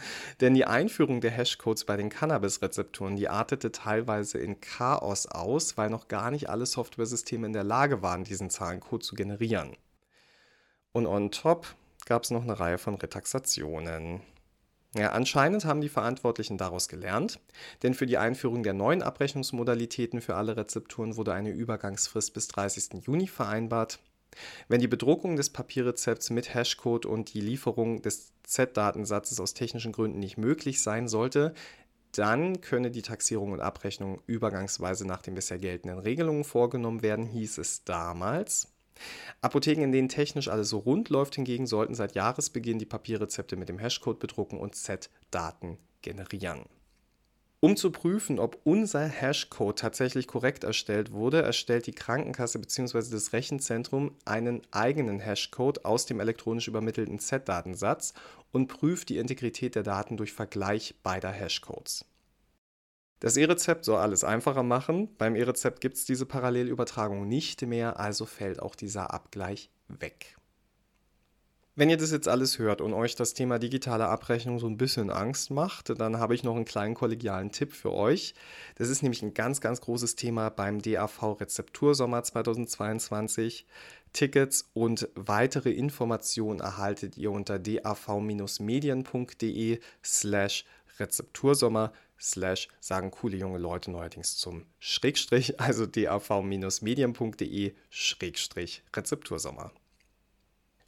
denn 0.40 0.54
die 0.54 0.64
Einführung 0.64 1.20
der 1.20 1.32
Hashcodes 1.32 1.84
bei 1.84 1.96
den 1.96 2.08
Cannabis-Rezepturen, 2.08 3.16
die 3.16 3.28
artete 3.28 3.72
teilweise 3.72 4.38
in 4.38 4.60
Chaos 4.60 5.26
aus, 5.26 5.76
weil 5.76 5.90
noch 5.90 6.06
gar 6.08 6.30
nicht 6.30 6.48
alle 6.48 6.66
Softwaresysteme 6.66 7.46
in 7.46 7.52
der 7.52 7.64
Lage 7.64 8.02
waren, 8.02 8.22
diesen 8.22 8.50
Zahlencode 8.50 9.02
zu 9.02 9.16
generieren. 9.16 9.76
Und 10.92 11.06
on 11.06 11.30
top 11.30 11.74
gab 12.06 12.22
es 12.22 12.30
noch 12.30 12.42
eine 12.42 12.58
Reihe 12.58 12.78
von 12.78 12.94
Retaxationen. 12.94 14.22
Ja, 14.96 15.12
anscheinend 15.12 15.66
haben 15.66 15.82
die 15.82 15.90
Verantwortlichen 15.90 16.56
daraus 16.56 16.88
gelernt, 16.88 17.38
denn 17.82 17.92
für 17.92 18.06
die 18.06 18.16
Einführung 18.16 18.62
der 18.62 18.72
neuen 18.72 19.02
Abrechnungsmodalitäten 19.02 20.22
für 20.22 20.36
alle 20.36 20.56
Rezepturen 20.56 21.16
wurde 21.16 21.34
eine 21.34 21.50
Übergangsfrist 21.50 22.32
bis 22.32 22.48
30. 22.48 23.04
Juni 23.04 23.26
vereinbart. 23.26 23.98
Wenn 24.68 24.80
die 24.80 24.88
Bedruckung 24.88 25.36
des 25.36 25.50
Papierrezepts 25.50 26.30
mit 26.30 26.54
Hashcode 26.54 27.04
und 27.04 27.34
die 27.34 27.40
Lieferung 27.40 28.00
des 28.00 28.32
Z-Datensatzes 28.44 29.38
aus 29.38 29.52
technischen 29.52 29.92
Gründen 29.92 30.18
nicht 30.18 30.38
möglich 30.38 30.80
sein 30.80 31.08
sollte, 31.08 31.52
dann 32.12 32.62
könne 32.62 32.90
die 32.90 33.02
Taxierung 33.02 33.52
und 33.52 33.60
Abrechnung 33.60 34.22
übergangsweise 34.26 35.06
nach 35.06 35.20
den 35.20 35.34
bisher 35.34 35.58
geltenden 35.58 35.98
Regelungen 35.98 36.44
vorgenommen 36.44 37.02
werden, 37.02 37.26
hieß 37.26 37.58
es 37.58 37.84
damals. 37.84 38.68
Apotheken, 39.40 39.82
in 39.82 39.92
denen 39.92 40.08
technisch 40.08 40.48
alles 40.48 40.68
so 40.68 40.78
rund 40.78 41.08
läuft, 41.08 41.34
hingegen 41.34 41.66
sollten 41.66 41.94
seit 41.94 42.14
Jahresbeginn 42.14 42.78
die 42.78 42.86
Papierrezepte 42.86 43.56
mit 43.56 43.68
dem 43.68 43.78
Hashcode 43.78 44.18
bedrucken 44.18 44.58
und 44.58 44.74
Z-Daten 44.74 45.78
generieren. 46.02 46.64
Um 47.60 47.76
zu 47.76 47.90
prüfen, 47.90 48.38
ob 48.38 48.60
unser 48.64 49.06
Hashcode 49.08 49.78
tatsächlich 49.78 50.26
korrekt 50.26 50.62
erstellt 50.62 51.10
wurde, 51.10 51.42
erstellt 51.42 51.86
die 51.86 51.94
Krankenkasse 51.94 52.58
bzw. 52.58 53.10
das 53.10 53.32
Rechenzentrum 53.32 54.14
einen 54.24 54.62
eigenen 54.72 55.20
Hashcode 55.20 55.84
aus 55.84 56.06
dem 56.06 56.20
elektronisch 56.20 56.68
übermittelten 56.68 57.18
Z-Datensatz 57.18 58.12
und 58.52 58.68
prüft 58.68 59.08
die 59.08 59.16
Integrität 59.18 59.74
der 59.74 59.82
Daten 59.82 60.16
durch 60.16 60.32
Vergleich 60.32 60.94
beider 61.02 61.30
Hashcodes. 61.30 62.04
Das 63.20 63.36
E-Rezept 63.36 63.84
soll 63.84 63.98
alles 63.98 64.24
einfacher 64.24 64.62
machen. 64.62 65.08
Beim 65.16 65.36
E-Rezept 65.36 65.80
gibt 65.80 65.96
es 65.96 66.04
diese 66.04 66.26
Parallelübertragung 66.26 67.26
nicht 67.26 67.62
mehr, 67.62 67.98
also 67.98 68.26
fällt 68.26 68.60
auch 68.60 68.74
dieser 68.74 69.12
Abgleich 69.12 69.70
weg. 69.88 70.36
Wenn 71.78 71.90
ihr 71.90 71.98
das 71.98 72.10
jetzt 72.10 72.26
alles 72.26 72.58
hört 72.58 72.80
und 72.80 72.94
euch 72.94 73.16
das 73.16 73.34
Thema 73.34 73.58
digitale 73.58 74.08
Abrechnung 74.08 74.58
so 74.58 74.66
ein 74.66 74.78
bisschen 74.78 75.10
Angst 75.10 75.50
macht, 75.50 76.00
dann 76.00 76.18
habe 76.18 76.34
ich 76.34 76.42
noch 76.42 76.56
einen 76.56 76.64
kleinen 76.64 76.94
kollegialen 76.94 77.52
Tipp 77.52 77.74
für 77.74 77.92
euch. 77.92 78.34
Das 78.76 78.88
ist 78.88 79.02
nämlich 79.02 79.20
ein 79.20 79.34
ganz, 79.34 79.60
ganz 79.60 79.82
großes 79.82 80.16
Thema 80.16 80.48
beim 80.48 80.80
DAV 80.80 81.38
Rezeptursommer 81.38 82.22
2022. 82.22 83.66
Tickets 84.14 84.70
und 84.72 85.10
weitere 85.14 85.70
Informationen 85.70 86.60
erhaltet 86.60 87.18
ihr 87.18 87.30
unter 87.30 87.58
dav-medien.de 87.58 89.80
slash 90.02 90.64
Rezeptursommer 90.98 91.92
slash 92.20 92.68
sagen 92.80 93.10
coole 93.10 93.36
junge 93.36 93.58
Leute 93.58 93.90
neuerdings 93.90 94.36
zum 94.36 94.66
Schrägstrich, 94.78 95.60
also 95.60 95.86
dav-medien.de 95.86 97.74
Schrägstrich 97.90 98.82
Rezeptursommer. 98.94 99.72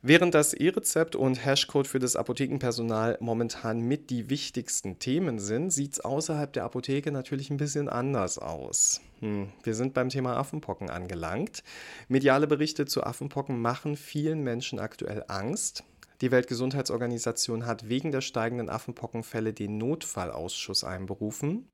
Während 0.01 0.33
das 0.33 0.55
E-Rezept 0.55 1.17
und 1.17 1.45
Hashcode 1.45 1.89
für 1.89 1.99
das 1.99 2.15
Apothekenpersonal 2.15 3.19
momentan 3.21 3.81
mit 3.81 4.11
die 4.11 4.31
wichtigsten 4.31 5.01
Themen 5.01 5.41
sind, 5.41 5.73
sieht 5.73 5.95
es 5.95 6.01
außerhalb 6.01 6.53
der 6.53 6.63
Apotheke 6.63 7.11
natürlich 7.11 7.51
ein 7.51 7.57
bisschen 7.57 7.89
anders 7.89 8.39
aus. 8.39 9.01
Hm, 9.19 9.49
wir 9.65 9.75
sind 9.75 9.95
beim 9.95 10.09
Thema 10.09 10.37
Affenpocken 10.37 10.89
angelangt. 10.89 11.65
Mediale 12.07 12.47
Berichte 12.47 12.87
zu 12.87 13.03
Affenpocken 13.03 13.61
machen 13.61 13.97
vielen 13.97 14.45
Menschen 14.45 14.79
aktuell 14.79 15.25
Angst. 15.27 15.83
Die 16.21 16.31
Weltgesundheitsorganisation 16.33 17.65
hat 17.67 17.89
wegen 17.89 18.11
der 18.11 18.21
steigenden 18.21 18.69
Affenpockenfälle 18.69 19.53
den 19.53 19.79
Notfallausschuss 19.79 20.83
einberufen. 20.83 21.71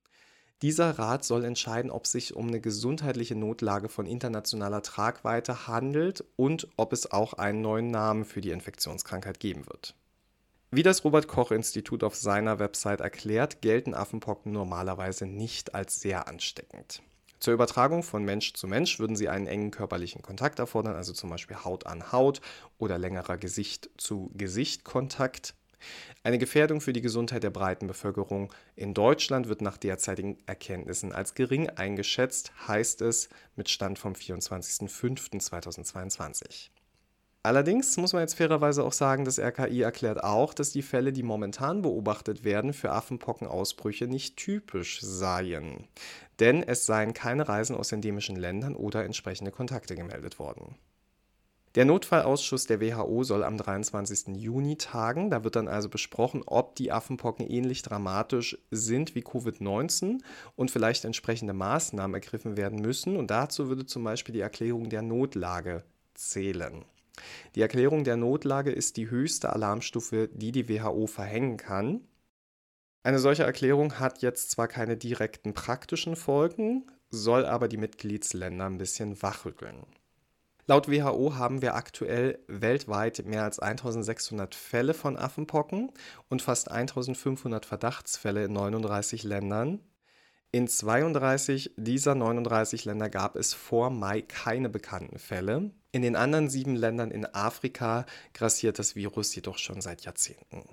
Dieser 0.60 0.98
Rat 0.98 1.24
soll 1.24 1.44
entscheiden, 1.44 1.90
ob 1.90 2.06
sich 2.06 2.36
um 2.36 2.48
eine 2.48 2.60
gesundheitliche 2.60 3.34
Notlage 3.34 3.88
von 3.88 4.06
internationaler 4.06 4.82
Tragweite 4.82 5.66
handelt 5.66 6.24
und 6.36 6.68
ob 6.76 6.92
es 6.92 7.10
auch 7.10 7.34
einen 7.34 7.62
neuen 7.62 7.90
Namen 7.90 8.24
für 8.24 8.40
die 8.40 8.50
Infektionskrankheit 8.50 9.40
geben 9.40 9.66
wird. 9.66 9.94
Wie 10.70 10.82
das 10.82 11.04
Robert 11.04 11.28
Koch 11.28 11.50
Institut 11.50 12.02
auf 12.02 12.14
seiner 12.14 12.58
Website 12.58 13.00
erklärt, 13.00 13.62
gelten 13.62 13.94
Affenpocken 13.94 14.52
normalerweise 14.52 15.26
nicht 15.26 15.74
als 15.74 16.00
sehr 16.00 16.28
ansteckend. 16.28 17.02
Zur 17.44 17.52
Übertragung 17.52 18.02
von 18.02 18.24
Mensch 18.24 18.54
zu 18.54 18.66
Mensch 18.66 18.98
würden 18.98 19.16
sie 19.16 19.28
einen 19.28 19.46
engen 19.46 19.70
körperlichen 19.70 20.22
Kontakt 20.22 20.60
erfordern, 20.60 20.96
also 20.96 21.12
zum 21.12 21.28
Beispiel 21.28 21.62
Haut 21.62 21.84
an 21.84 22.10
Haut 22.10 22.40
oder 22.78 22.96
längerer 22.96 23.36
Gesicht 23.36 23.90
zu 23.98 24.30
Gesicht 24.32 24.84
Kontakt. 24.84 25.54
Eine 26.22 26.38
Gefährdung 26.38 26.80
für 26.80 26.94
die 26.94 27.02
Gesundheit 27.02 27.42
der 27.42 27.50
breiten 27.50 27.86
Bevölkerung 27.86 28.50
in 28.76 28.94
Deutschland 28.94 29.46
wird 29.46 29.60
nach 29.60 29.76
derzeitigen 29.76 30.38
Erkenntnissen 30.46 31.12
als 31.12 31.34
gering 31.34 31.68
eingeschätzt, 31.68 32.50
heißt 32.66 33.02
es 33.02 33.28
mit 33.56 33.68
Stand 33.68 33.98
vom 33.98 34.14
24.05.2022. 34.14 36.70
Allerdings 37.46 37.98
muss 37.98 38.14
man 38.14 38.22
jetzt 38.22 38.36
fairerweise 38.36 38.82
auch 38.82 38.94
sagen, 38.94 39.26
das 39.26 39.38
RKI 39.38 39.82
erklärt 39.82 40.24
auch, 40.24 40.54
dass 40.54 40.72
die 40.72 40.80
Fälle, 40.80 41.12
die 41.12 41.22
momentan 41.22 41.82
beobachtet 41.82 42.42
werden, 42.42 42.72
für 42.72 42.90
Affenpockenausbrüche 42.90 44.06
nicht 44.06 44.38
typisch 44.38 45.02
seien. 45.02 45.86
Denn 46.40 46.62
es 46.62 46.86
seien 46.86 47.14
keine 47.14 47.48
Reisen 47.48 47.76
aus 47.76 47.92
endemischen 47.92 48.36
Ländern 48.36 48.74
oder 48.76 49.04
entsprechende 49.04 49.50
Kontakte 49.50 49.94
gemeldet 49.94 50.38
worden. 50.38 50.76
Der 51.74 51.84
Notfallausschuss 51.84 52.66
der 52.66 52.80
WHO 52.80 53.24
soll 53.24 53.42
am 53.42 53.58
23. 53.58 54.36
Juni 54.36 54.76
tagen. 54.76 55.28
Da 55.30 55.42
wird 55.42 55.56
dann 55.56 55.66
also 55.66 55.88
besprochen, 55.88 56.42
ob 56.46 56.76
die 56.76 56.92
Affenpocken 56.92 57.50
ähnlich 57.50 57.82
dramatisch 57.82 58.56
sind 58.70 59.16
wie 59.16 59.24
Covid-19 59.24 60.20
und 60.54 60.70
vielleicht 60.70 61.04
entsprechende 61.04 61.52
Maßnahmen 61.52 62.14
ergriffen 62.14 62.56
werden 62.56 62.80
müssen. 62.80 63.16
Und 63.16 63.32
dazu 63.32 63.68
würde 63.68 63.86
zum 63.86 64.04
Beispiel 64.04 64.34
die 64.34 64.40
Erklärung 64.40 64.88
der 64.88 65.02
Notlage 65.02 65.82
zählen. 66.14 66.84
Die 67.56 67.62
Erklärung 67.62 68.04
der 68.04 68.16
Notlage 68.16 68.70
ist 68.70 68.96
die 68.96 69.10
höchste 69.10 69.52
Alarmstufe, 69.52 70.28
die 70.32 70.52
die 70.52 70.68
WHO 70.68 71.08
verhängen 71.08 71.56
kann. 71.56 72.02
Eine 73.04 73.18
solche 73.18 73.42
Erklärung 73.42 74.00
hat 74.00 74.22
jetzt 74.22 74.50
zwar 74.50 74.66
keine 74.66 74.96
direkten 74.96 75.52
praktischen 75.52 76.16
Folgen, 76.16 76.90
soll 77.10 77.44
aber 77.44 77.68
die 77.68 77.76
Mitgliedsländer 77.76 78.64
ein 78.64 78.78
bisschen 78.78 79.22
wachrütteln. 79.22 79.84
Laut 80.66 80.90
WHO 80.90 81.34
haben 81.34 81.60
wir 81.60 81.74
aktuell 81.74 82.38
weltweit 82.46 83.26
mehr 83.26 83.44
als 83.44 83.58
1600 83.58 84.54
Fälle 84.54 84.94
von 84.94 85.18
Affenpocken 85.18 85.92
und 86.30 86.40
fast 86.40 86.70
1500 86.70 87.66
Verdachtsfälle 87.66 88.46
in 88.46 88.54
39 88.54 89.22
Ländern. 89.22 89.80
In 90.50 90.66
32 90.66 91.72
dieser 91.76 92.14
39 92.14 92.86
Länder 92.86 93.10
gab 93.10 93.36
es 93.36 93.52
vor 93.52 93.90
Mai 93.90 94.22
keine 94.22 94.70
bekannten 94.70 95.18
Fälle. 95.18 95.72
In 95.92 96.00
den 96.00 96.16
anderen 96.16 96.48
sieben 96.48 96.74
Ländern 96.74 97.10
in 97.10 97.26
Afrika 97.26 98.06
grassiert 98.32 98.78
das 98.78 98.96
Virus 98.96 99.34
jedoch 99.34 99.58
schon 99.58 99.82
seit 99.82 100.06
Jahrzehnten. 100.06 100.64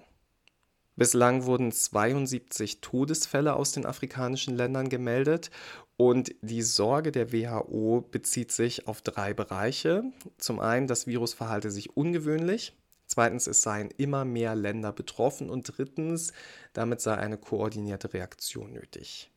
Bislang 0.95 1.45
wurden 1.45 1.71
72 1.71 2.81
Todesfälle 2.81 3.55
aus 3.55 3.71
den 3.71 3.85
afrikanischen 3.85 4.55
Ländern 4.55 4.89
gemeldet 4.89 5.49
und 5.97 6.33
die 6.41 6.63
Sorge 6.63 7.11
der 7.11 7.31
WHO 7.31 8.01
bezieht 8.09 8.51
sich 8.51 8.87
auf 8.87 9.01
drei 9.01 9.35
Bereiche. 9.35 10.03
Zum 10.37 10.59
einen, 10.59 10.87
das 10.87 11.05
Virus 11.05 11.35
verhalte 11.35 11.69
sich 11.69 11.95
ungewöhnlich. 11.95 12.75
Zweitens, 13.05 13.45
es 13.45 13.61
seien 13.61 13.91
immer 13.97 14.25
mehr 14.25 14.55
Länder 14.55 14.93
betroffen. 14.93 15.49
Und 15.49 15.77
drittens, 15.77 16.33
damit 16.73 17.01
sei 17.01 17.15
eine 17.15 17.37
koordinierte 17.37 18.13
Reaktion 18.13 18.73
nötig. 18.73 19.29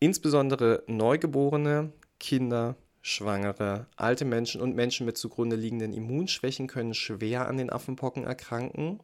Insbesondere 0.00 0.82
Neugeborene, 0.86 1.92
Kinder, 2.18 2.76
Schwangere, 3.00 3.86
alte 3.96 4.26
Menschen 4.26 4.60
und 4.60 4.76
Menschen 4.76 5.06
mit 5.06 5.16
zugrunde 5.16 5.56
liegenden 5.56 5.94
Immunschwächen 5.94 6.66
können 6.66 6.92
schwer 6.92 7.48
an 7.48 7.56
den 7.56 7.70
Affenpocken 7.70 8.24
erkranken. 8.24 9.00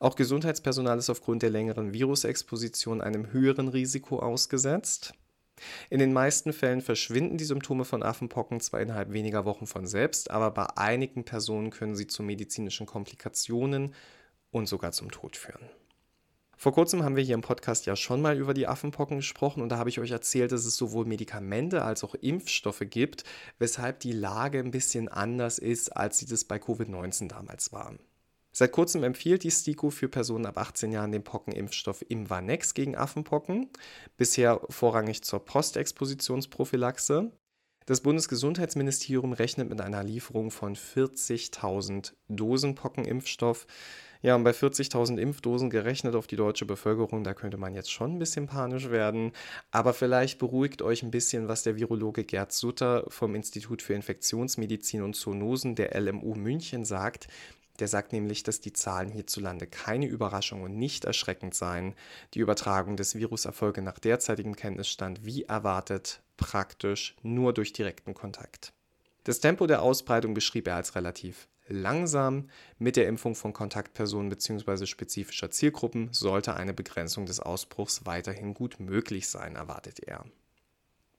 Auch 0.00 0.16
Gesundheitspersonal 0.16 0.98
ist 0.98 1.10
aufgrund 1.10 1.42
der 1.42 1.50
längeren 1.50 1.92
Virusexposition 1.92 3.02
einem 3.02 3.32
höheren 3.32 3.68
Risiko 3.68 4.18
ausgesetzt. 4.18 5.12
In 5.90 5.98
den 5.98 6.14
meisten 6.14 6.54
Fällen 6.54 6.80
verschwinden 6.80 7.36
die 7.36 7.44
Symptome 7.44 7.84
von 7.84 8.02
Affenpocken 8.02 8.60
zwar 8.60 8.80
innerhalb 8.80 9.12
weniger 9.12 9.44
Wochen 9.44 9.66
von 9.66 9.86
selbst, 9.86 10.30
aber 10.30 10.52
bei 10.52 10.66
einigen 10.78 11.24
Personen 11.24 11.68
können 11.68 11.96
sie 11.96 12.06
zu 12.06 12.22
medizinischen 12.22 12.86
Komplikationen 12.86 13.94
und 14.50 14.70
sogar 14.70 14.92
zum 14.92 15.10
Tod 15.10 15.36
führen. 15.36 15.68
Vor 16.56 16.72
kurzem 16.72 17.02
haben 17.02 17.16
wir 17.16 17.22
hier 17.22 17.34
im 17.34 17.42
Podcast 17.42 17.84
ja 17.84 17.94
schon 17.94 18.22
mal 18.22 18.38
über 18.38 18.54
die 18.54 18.66
Affenpocken 18.66 19.18
gesprochen 19.18 19.62
und 19.62 19.68
da 19.68 19.76
habe 19.76 19.90
ich 19.90 20.00
euch 20.00 20.12
erzählt, 20.12 20.52
dass 20.52 20.64
es 20.64 20.76
sowohl 20.76 21.04
Medikamente 21.04 21.82
als 21.82 22.04
auch 22.04 22.14
Impfstoffe 22.14 22.84
gibt, 22.88 23.24
weshalb 23.58 24.00
die 24.00 24.12
Lage 24.12 24.60
ein 24.60 24.70
bisschen 24.70 25.08
anders 25.08 25.58
ist, 25.58 25.94
als 25.94 26.18
sie 26.18 26.26
das 26.26 26.44
bei 26.44 26.56
Covid-19 26.56 27.28
damals 27.28 27.70
war. 27.72 27.94
Seit 28.52 28.72
kurzem 28.72 29.04
empfiehlt 29.04 29.44
die 29.44 29.50
STIKO 29.50 29.90
für 29.90 30.08
Personen 30.08 30.46
ab 30.46 30.58
18 30.58 30.90
Jahren 30.90 31.12
den 31.12 31.22
Pockenimpfstoff 31.22 32.04
Imvanex 32.08 32.74
gegen 32.74 32.96
Affenpocken, 32.96 33.70
bisher 34.16 34.60
vorrangig 34.68 35.22
zur 35.22 35.44
Postexpositionsprophylaxe. 35.44 37.30
Das 37.86 38.02
Bundesgesundheitsministerium 38.02 39.32
rechnet 39.32 39.68
mit 39.68 39.80
einer 39.80 40.04
Lieferung 40.04 40.50
von 40.50 40.76
40.000 40.76 42.12
Dosen 42.28 42.74
Pockenimpfstoff. 42.74 43.66
Ja, 44.22 44.36
und 44.36 44.44
bei 44.44 44.50
40.000 44.50 45.18
Impfdosen 45.18 45.70
gerechnet 45.70 46.14
auf 46.14 46.26
die 46.26 46.36
deutsche 46.36 46.66
Bevölkerung, 46.66 47.24
da 47.24 47.32
könnte 47.32 47.56
man 47.56 47.74
jetzt 47.74 47.90
schon 47.90 48.16
ein 48.16 48.18
bisschen 48.18 48.46
panisch 48.46 48.90
werden. 48.90 49.32
Aber 49.70 49.94
vielleicht 49.94 50.38
beruhigt 50.38 50.82
euch 50.82 51.02
ein 51.02 51.10
bisschen, 51.10 51.48
was 51.48 51.62
der 51.62 51.76
Virologe 51.76 52.24
Gerd 52.24 52.52
Sutter 52.52 53.04
vom 53.08 53.34
Institut 53.34 53.80
für 53.80 53.94
Infektionsmedizin 53.94 55.02
und 55.02 55.16
Zoonosen 55.16 55.74
der 55.74 55.98
LMU 55.98 56.34
München 56.34 56.84
sagt. 56.84 57.28
Der 57.80 57.88
sagt 57.88 58.12
nämlich, 58.12 58.42
dass 58.42 58.60
die 58.60 58.74
Zahlen 58.74 59.10
hierzulande 59.10 59.66
keine 59.66 60.06
Überraschung 60.06 60.62
und 60.62 60.76
nicht 60.76 61.06
erschreckend 61.06 61.54
seien. 61.54 61.94
Die 62.34 62.40
Übertragung 62.40 62.96
des 62.96 63.14
Virus 63.14 63.46
erfolge 63.46 63.80
nach 63.80 63.98
derzeitigem 63.98 64.54
Kenntnisstand 64.54 65.24
wie 65.24 65.44
erwartet 65.44 66.22
praktisch 66.36 67.16
nur 67.22 67.52
durch 67.54 67.72
direkten 67.72 68.14
Kontakt. 68.14 68.72
Das 69.24 69.40
Tempo 69.40 69.66
der 69.66 69.82
Ausbreitung 69.82 70.34
beschrieb 70.34 70.66
er 70.68 70.76
als 70.76 70.94
relativ 70.94 71.48
langsam. 71.68 72.50
Mit 72.78 72.96
der 72.96 73.08
Impfung 73.08 73.34
von 73.34 73.52
Kontaktpersonen 73.52 74.28
bzw. 74.28 74.86
spezifischer 74.86 75.50
Zielgruppen 75.50 76.12
sollte 76.12 76.54
eine 76.54 76.74
Begrenzung 76.74 77.26
des 77.26 77.40
Ausbruchs 77.40 78.04
weiterhin 78.04 78.54
gut 78.54 78.78
möglich 78.80 79.28
sein, 79.28 79.56
erwartet 79.56 80.00
er. 80.00 80.24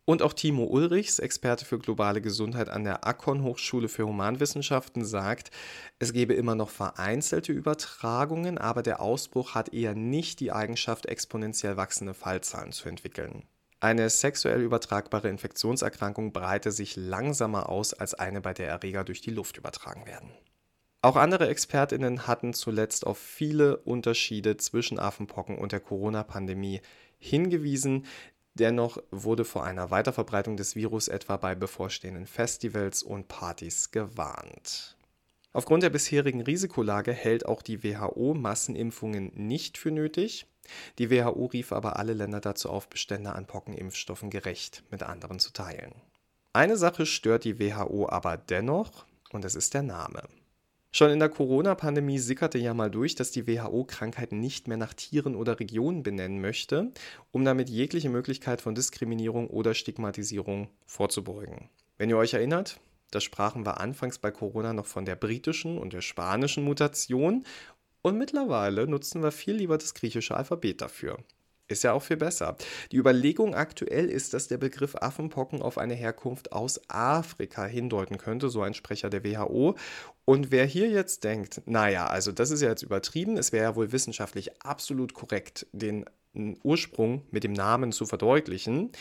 Und 0.05 0.23
auch 0.23 0.33
Timo 0.33 0.63
Ulrichs, 0.63 1.19
Experte 1.19 1.63
für 1.63 1.77
globale 1.77 2.21
Gesundheit 2.21 2.69
an 2.69 2.83
der 2.83 3.05
Akkon 3.05 3.43
Hochschule 3.43 3.87
für 3.87 4.07
Humanwissenschaften, 4.07 5.05
sagt, 5.05 5.51
es 5.99 6.11
gebe 6.11 6.33
immer 6.33 6.55
noch 6.55 6.69
vereinzelte 6.69 7.51
Übertragungen, 7.51 8.57
aber 8.57 8.81
der 8.81 8.99
Ausbruch 8.99 9.53
hat 9.53 9.73
eher 9.73 9.93
nicht 9.93 10.39
die 10.39 10.51
Eigenschaft, 10.51 11.05
exponentiell 11.05 11.77
wachsende 11.77 12.15
Fallzahlen 12.15 12.71
zu 12.71 12.89
entwickeln. 12.89 13.43
Eine 13.79 14.09
sexuell 14.09 14.61
übertragbare 14.61 15.29
Infektionserkrankung 15.29 16.33
breite 16.33 16.71
sich 16.71 16.95
langsamer 16.95 17.69
aus 17.69 17.93
als 17.93 18.13
eine, 18.13 18.41
bei 18.41 18.53
der 18.53 18.69
Erreger 18.69 19.03
durch 19.03 19.21
die 19.21 19.31
Luft 19.31 19.57
übertragen 19.57 20.05
werden. 20.05 20.31
Auch 21.03 21.15
andere 21.15 21.47
Expertinnen 21.47 22.27
hatten 22.27 22.53
zuletzt 22.53 23.07
auf 23.07 23.17
viele 23.17 23.77
Unterschiede 23.77 24.57
zwischen 24.57 24.99
Affenpocken 24.99 25.57
und 25.57 25.71
der 25.71 25.79
Corona-Pandemie 25.79 26.81
hingewiesen, 27.17 28.05
Dennoch 28.55 28.97
wurde 29.11 29.45
vor 29.45 29.63
einer 29.63 29.91
Weiterverbreitung 29.91 30.57
des 30.57 30.75
Virus 30.75 31.07
etwa 31.07 31.37
bei 31.37 31.55
bevorstehenden 31.55 32.27
Festivals 32.27 33.01
und 33.01 33.27
Partys 33.27 33.91
gewarnt. 33.91 34.97
Aufgrund 35.53 35.83
der 35.83 35.89
bisherigen 35.89 36.41
Risikolage 36.41 37.13
hält 37.13 37.45
auch 37.45 37.61
die 37.61 37.83
WHO 37.83 38.33
Massenimpfungen 38.33 39.31
nicht 39.35 39.77
für 39.77 39.91
nötig. 39.91 40.47
Die 40.97 41.09
WHO 41.09 41.45
rief 41.45 41.71
aber 41.71 41.97
alle 41.97 42.13
Länder 42.13 42.39
dazu 42.39 42.69
auf, 42.69 42.87
Bestände 42.89 43.33
an 43.33 43.47
Pockenimpfstoffen 43.47 44.29
gerecht 44.29 44.83
mit 44.91 45.03
anderen 45.03 45.39
zu 45.39 45.51
teilen. 45.51 45.93
Eine 46.53 46.77
Sache 46.77 47.05
stört 47.05 47.45
die 47.45 47.59
WHO 47.59 48.09
aber 48.09 48.37
dennoch, 48.37 49.05
und 49.31 49.45
es 49.45 49.55
ist 49.55 49.73
der 49.73 49.83
Name. 49.83 50.23
Schon 50.93 51.09
in 51.09 51.19
der 51.19 51.29
Corona-Pandemie 51.29 52.19
sickerte 52.19 52.57
ja 52.57 52.73
mal 52.73 52.91
durch, 52.91 53.15
dass 53.15 53.31
die 53.31 53.47
WHO 53.47 53.85
Krankheiten 53.85 54.41
nicht 54.41 54.67
mehr 54.67 54.75
nach 54.75 54.93
Tieren 54.93 55.35
oder 55.35 55.57
Regionen 55.57 56.03
benennen 56.03 56.41
möchte, 56.41 56.91
um 57.31 57.45
damit 57.45 57.69
jegliche 57.69 58.09
Möglichkeit 58.09 58.59
von 58.59 58.75
Diskriminierung 58.75 59.47
oder 59.47 59.73
Stigmatisierung 59.73 60.67
vorzubeugen. 60.85 61.69
Wenn 61.97 62.09
ihr 62.09 62.17
euch 62.17 62.33
erinnert, 62.33 62.81
da 63.09 63.21
sprachen 63.21 63.65
wir 63.65 63.79
anfangs 63.79 64.19
bei 64.19 64.31
Corona 64.31 64.73
noch 64.73 64.85
von 64.85 65.05
der 65.05 65.15
britischen 65.15 65.77
und 65.77 65.93
der 65.93 66.01
spanischen 66.01 66.65
Mutation 66.65 67.45
und 68.01 68.17
mittlerweile 68.17 68.85
nutzen 68.85 69.23
wir 69.23 69.31
viel 69.31 69.55
lieber 69.55 69.77
das 69.77 69.93
griechische 69.93 70.35
Alphabet 70.35 70.81
dafür. 70.81 71.19
Ist 71.71 71.83
ja 71.83 71.93
auch 71.93 72.03
viel 72.03 72.17
besser. 72.17 72.57
Die 72.91 72.97
Überlegung 72.97 73.55
aktuell 73.55 74.09
ist, 74.09 74.33
dass 74.33 74.49
der 74.49 74.57
Begriff 74.57 74.95
Affenpocken 74.95 75.61
auf 75.61 75.77
eine 75.77 75.93
Herkunft 75.93 76.51
aus 76.51 76.81
Afrika 76.89 77.65
hindeuten 77.65 78.17
könnte, 78.17 78.49
so 78.49 78.61
ein 78.61 78.73
Sprecher 78.73 79.09
der 79.09 79.23
WHO. 79.23 79.75
Und 80.25 80.51
wer 80.51 80.65
hier 80.65 80.89
jetzt 80.89 81.23
denkt, 81.23 81.61
naja, 81.65 82.07
also 82.07 82.31
das 82.31 82.51
ist 82.51 82.61
ja 82.61 82.69
jetzt 82.69 82.83
übertrieben, 82.83 83.37
es 83.37 83.53
wäre 83.53 83.63
ja 83.63 83.75
wohl 83.75 83.91
wissenschaftlich 83.91 84.61
absolut 84.61 85.13
korrekt, 85.13 85.65
den 85.71 86.05
Ursprung 86.63 87.23
mit 87.31 87.43
dem 87.43 87.53
Namen 87.53 87.91
zu 87.91 88.05
verdeutlichen, 88.05 88.91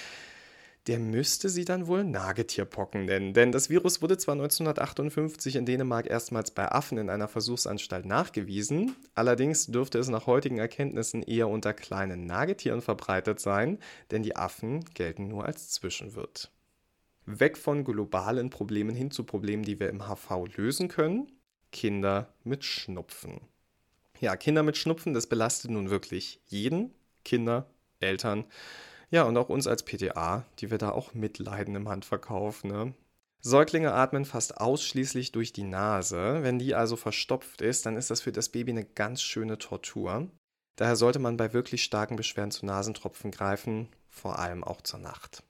der 0.86 0.98
müsste 0.98 1.48
sie 1.48 1.64
dann 1.64 1.86
wohl 1.86 2.04
Nagetierpocken 2.04 3.04
nennen. 3.04 3.34
Denn 3.34 3.52
das 3.52 3.68
Virus 3.70 4.00
wurde 4.00 4.16
zwar 4.16 4.34
1958 4.34 5.56
in 5.56 5.66
Dänemark 5.66 6.06
erstmals 6.08 6.50
bei 6.50 6.70
Affen 6.70 6.98
in 6.98 7.10
einer 7.10 7.28
Versuchsanstalt 7.28 8.06
nachgewiesen, 8.06 8.96
allerdings 9.14 9.66
dürfte 9.66 9.98
es 9.98 10.08
nach 10.08 10.26
heutigen 10.26 10.58
Erkenntnissen 10.58 11.22
eher 11.22 11.48
unter 11.48 11.74
kleinen 11.74 12.24
Nagetieren 12.26 12.80
verbreitet 12.80 13.40
sein, 13.40 13.78
denn 14.10 14.22
die 14.22 14.36
Affen 14.36 14.84
gelten 14.94 15.28
nur 15.28 15.44
als 15.44 15.70
Zwischenwirt. 15.70 16.50
Weg 17.26 17.58
von 17.58 17.84
globalen 17.84 18.50
Problemen 18.50 18.94
hin 18.94 19.10
zu 19.10 19.24
Problemen, 19.24 19.62
die 19.62 19.78
wir 19.78 19.90
im 19.90 20.08
HV 20.08 20.56
lösen 20.56 20.88
können. 20.88 21.30
Kinder 21.70 22.32
mit 22.42 22.64
Schnupfen. 22.64 23.42
Ja, 24.18 24.36
Kinder 24.36 24.62
mit 24.62 24.76
Schnupfen, 24.76 25.14
das 25.14 25.28
belastet 25.28 25.70
nun 25.70 25.90
wirklich 25.90 26.40
jeden. 26.46 26.92
Kinder, 27.24 27.70
Eltern. 28.00 28.44
Ja, 29.10 29.24
und 29.24 29.36
auch 29.36 29.48
uns 29.48 29.66
als 29.66 29.84
PTA, 29.84 30.44
die 30.58 30.70
wir 30.70 30.78
da 30.78 30.90
auch 30.90 31.14
mitleiden 31.14 31.74
im 31.74 31.88
Handverkauf. 31.88 32.62
Ne? 32.62 32.94
Säuglinge 33.40 33.92
atmen 33.92 34.24
fast 34.24 34.58
ausschließlich 34.58 35.32
durch 35.32 35.52
die 35.52 35.64
Nase. 35.64 36.42
Wenn 36.42 36.58
die 36.58 36.74
also 36.74 36.96
verstopft 36.96 37.60
ist, 37.60 37.86
dann 37.86 37.96
ist 37.96 38.10
das 38.10 38.20
für 38.20 38.32
das 38.32 38.50
Baby 38.50 38.70
eine 38.70 38.84
ganz 38.84 39.22
schöne 39.22 39.58
Tortur. 39.58 40.28
Daher 40.76 40.96
sollte 40.96 41.18
man 41.18 41.36
bei 41.36 41.52
wirklich 41.52 41.82
starken 41.82 42.16
Beschwerden 42.16 42.52
zu 42.52 42.64
Nasentropfen 42.66 43.30
greifen, 43.30 43.88
vor 44.08 44.38
allem 44.38 44.62
auch 44.62 44.80
zur 44.80 45.00
Nacht. 45.00 45.42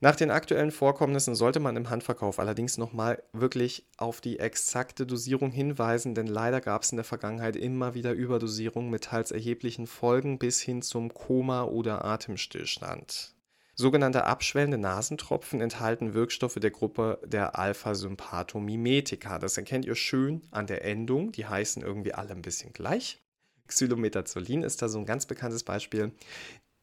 Nach 0.00 0.14
den 0.14 0.30
aktuellen 0.30 0.70
Vorkommnissen 0.70 1.34
sollte 1.34 1.58
man 1.58 1.76
im 1.76 1.90
Handverkauf 1.90 2.38
allerdings 2.38 2.78
nochmal 2.78 3.20
wirklich 3.32 3.84
auf 3.96 4.20
die 4.20 4.38
exakte 4.38 5.06
Dosierung 5.06 5.50
hinweisen, 5.50 6.14
denn 6.14 6.28
leider 6.28 6.60
gab 6.60 6.82
es 6.82 6.92
in 6.92 6.96
der 6.96 7.04
Vergangenheit 7.04 7.56
immer 7.56 7.94
wieder 7.94 8.12
Überdosierungen 8.12 8.90
mit 8.90 9.04
teils 9.04 9.32
erheblichen 9.32 9.88
Folgen 9.88 10.38
bis 10.38 10.60
hin 10.60 10.82
zum 10.82 11.12
Koma 11.12 11.64
oder 11.64 12.04
Atemstillstand. 12.04 13.34
Sogenannte 13.74 14.24
abschwellende 14.24 14.78
Nasentropfen 14.78 15.60
enthalten 15.60 16.14
Wirkstoffe 16.14 16.58
der 16.60 16.70
Gruppe 16.70 17.20
der 17.24 17.58
Alpha-Sympathomimetika. 17.58 19.40
Das 19.40 19.56
erkennt 19.56 19.84
ihr 19.84 19.94
schön 19.96 20.42
an 20.52 20.68
der 20.68 20.84
Endung, 20.84 21.32
die 21.32 21.46
heißen 21.46 21.82
irgendwie 21.82 22.14
alle 22.14 22.30
ein 22.30 22.42
bisschen 22.42 22.72
gleich. 22.72 23.20
Xylometazolin 23.66 24.62
ist 24.62 24.80
da 24.80 24.88
so 24.88 24.98
ein 24.98 25.06
ganz 25.06 25.26
bekanntes 25.26 25.62
Beispiel. 25.62 26.12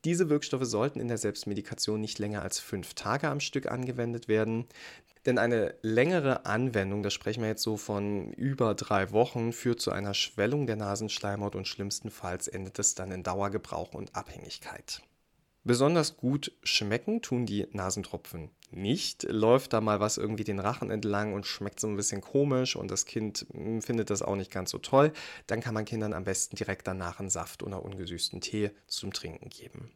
Diese 0.05 0.29
Wirkstoffe 0.29 0.65
sollten 0.65 0.99
in 0.99 1.07
der 1.07 1.17
Selbstmedikation 1.17 1.99
nicht 1.99 2.19
länger 2.19 2.43
als 2.43 2.59
fünf 2.59 2.93
Tage 2.93 3.27
am 3.27 3.39
Stück 3.39 3.71
angewendet 3.71 4.27
werden. 4.27 4.67
Denn 5.25 5.39
eine 5.39 5.73
längere 5.81 6.45
Anwendung, 6.45 7.01
da 7.01 7.09
sprechen 7.09 7.41
wir 7.41 7.49
jetzt 7.49 7.63
so 7.63 7.75
von 7.75 8.31
über 8.33 8.75
drei 8.75 9.11
Wochen, 9.11 9.51
führt 9.51 9.81
zu 9.81 9.91
einer 9.91 10.13
Schwellung 10.13 10.67
der 10.67 10.75
Nasenschleimhaut 10.75 11.55
und 11.55 11.67
schlimmstenfalls 11.67 12.47
endet 12.47 12.77
es 12.77 12.93
dann 12.93 13.11
in 13.11 13.23
Dauergebrauch 13.23 13.95
und 13.95 14.15
Abhängigkeit. 14.15 15.01
Besonders 15.63 16.17
gut 16.17 16.51
schmecken 16.61 17.23
tun 17.23 17.47
die 17.47 17.67
Nasentropfen 17.71 18.51
nicht. 18.75 19.23
Läuft 19.23 19.73
da 19.73 19.81
mal 19.81 19.99
was 19.99 20.17
irgendwie 20.17 20.43
den 20.43 20.59
Rachen 20.59 20.91
entlang 20.91 21.33
und 21.33 21.45
schmeckt 21.45 21.79
so 21.79 21.87
ein 21.87 21.95
bisschen 21.95 22.21
komisch 22.21 22.75
und 22.75 22.91
das 22.91 23.05
Kind 23.05 23.45
hm, 23.53 23.81
findet 23.81 24.09
das 24.09 24.21
auch 24.21 24.35
nicht 24.35 24.51
ganz 24.51 24.71
so 24.71 24.77
toll, 24.77 25.11
dann 25.47 25.61
kann 25.61 25.73
man 25.73 25.85
Kindern 25.85 26.13
am 26.13 26.23
besten 26.23 26.55
direkt 26.55 26.87
danach 26.87 27.19
einen 27.19 27.29
Saft 27.29 27.63
oder 27.63 27.83
ungesüßten 27.83 28.41
Tee 28.41 28.71
zum 28.87 29.13
Trinken 29.13 29.49
geben. 29.49 29.91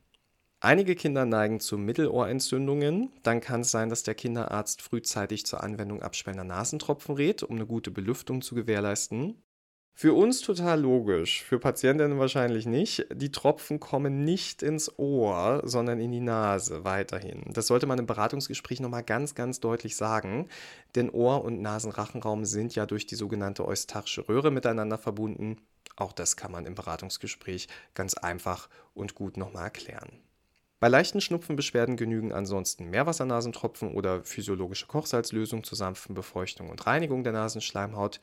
Einige 0.61 0.95
Kinder 0.95 1.25
neigen 1.25 1.61
zu 1.61 1.77
Mittelohrentzündungen. 1.77 3.13
Dann 3.23 3.39
kann 3.39 3.61
es 3.61 3.71
sein, 3.71 3.89
dass 3.89 4.03
der 4.03 4.15
Kinderarzt 4.15 4.81
frühzeitig 4.81 5.45
zur 5.45 5.63
Anwendung 5.63 6.01
abschwellender 6.01 6.43
Nasentropfen 6.43 7.15
rät, 7.15 7.43
um 7.43 7.55
eine 7.55 7.65
gute 7.65 7.91
Belüftung 7.91 8.41
zu 8.41 8.55
gewährleisten. 8.55 9.41
Für 10.01 10.13
uns 10.13 10.39
total 10.39 10.79
logisch, 10.79 11.43
für 11.43 11.59
Patientinnen 11.59 12.19
wahrscheinlich 12.19 12.65
nicht. 12.65 13.05
Die 13.13 13.33
Tropfen 13.33 13.81
kommen 13.81 14.23
nicht 14.23 14.63
ins 14.63 14.97
Ohr, 14.97 15.59
sondern 15.65 15.99
in 15.99 16.13
die 16.13 16.21
Nase 16.21 16.85
weiterhin. 16.85 17.43
Das 17.51 17.67
sollte 17.67 17.85
man 17.85 17.99
im 17.99 18.05
Beratungsgespräch 18.05 18.79
nochmal 18.79 19.03
ganz, 19.03 19.35
ganz 19.35 19.59
deutlich 19.59 19.97
sagen, 19.97 20.47
denn 20.95 21.09
Ohr- 21.09 21.43
und 21.43 21.61
Nasenrachenraum 21.61 22.45
sind 22.45 22.75
ja 22.75 22.85
durch 22.85 23.07
die 23.07 23.15
sogenannte 23.15 23.65
eustarische 23.65 24.29
Röhre 24.29 24.51
miteinander 24.51 24.97
verbunden. 24.97 25.57
Auch 25.97 26.13
das 26.13 26.37
kann 26.37 26.53
man 26.53 26.65
im 26.65 26.75
Beratungsgespräch 26.75 27.67
ganz 27.93 28.13
einfach 28.13 28.69
und 28.93 29.15
gut 29.15 29.35
nochmal 29.35 29.65
erklären. 29.65 30.21
Bei 30.79 30.87
leichten 30.87 31.19
Schnupfenbeschwerden 31.19 31.97
genügen 31.97 32.31
ansonsten 32.31 32.89
Meerwassernasentropfen 32.89 33.91
oder 33.91 34.23
physiologische 34.23 34.87
Kochsalzlösung 34.87 35.65
zur 35.65 35.77
sanften 35.77 36.15
Befeuchtung 36.15 36.69
und 36.69 36.87
Reinigung 36.87 37.25
der 37.25 37.33
Nasenschleimhaut. 37.33 38.21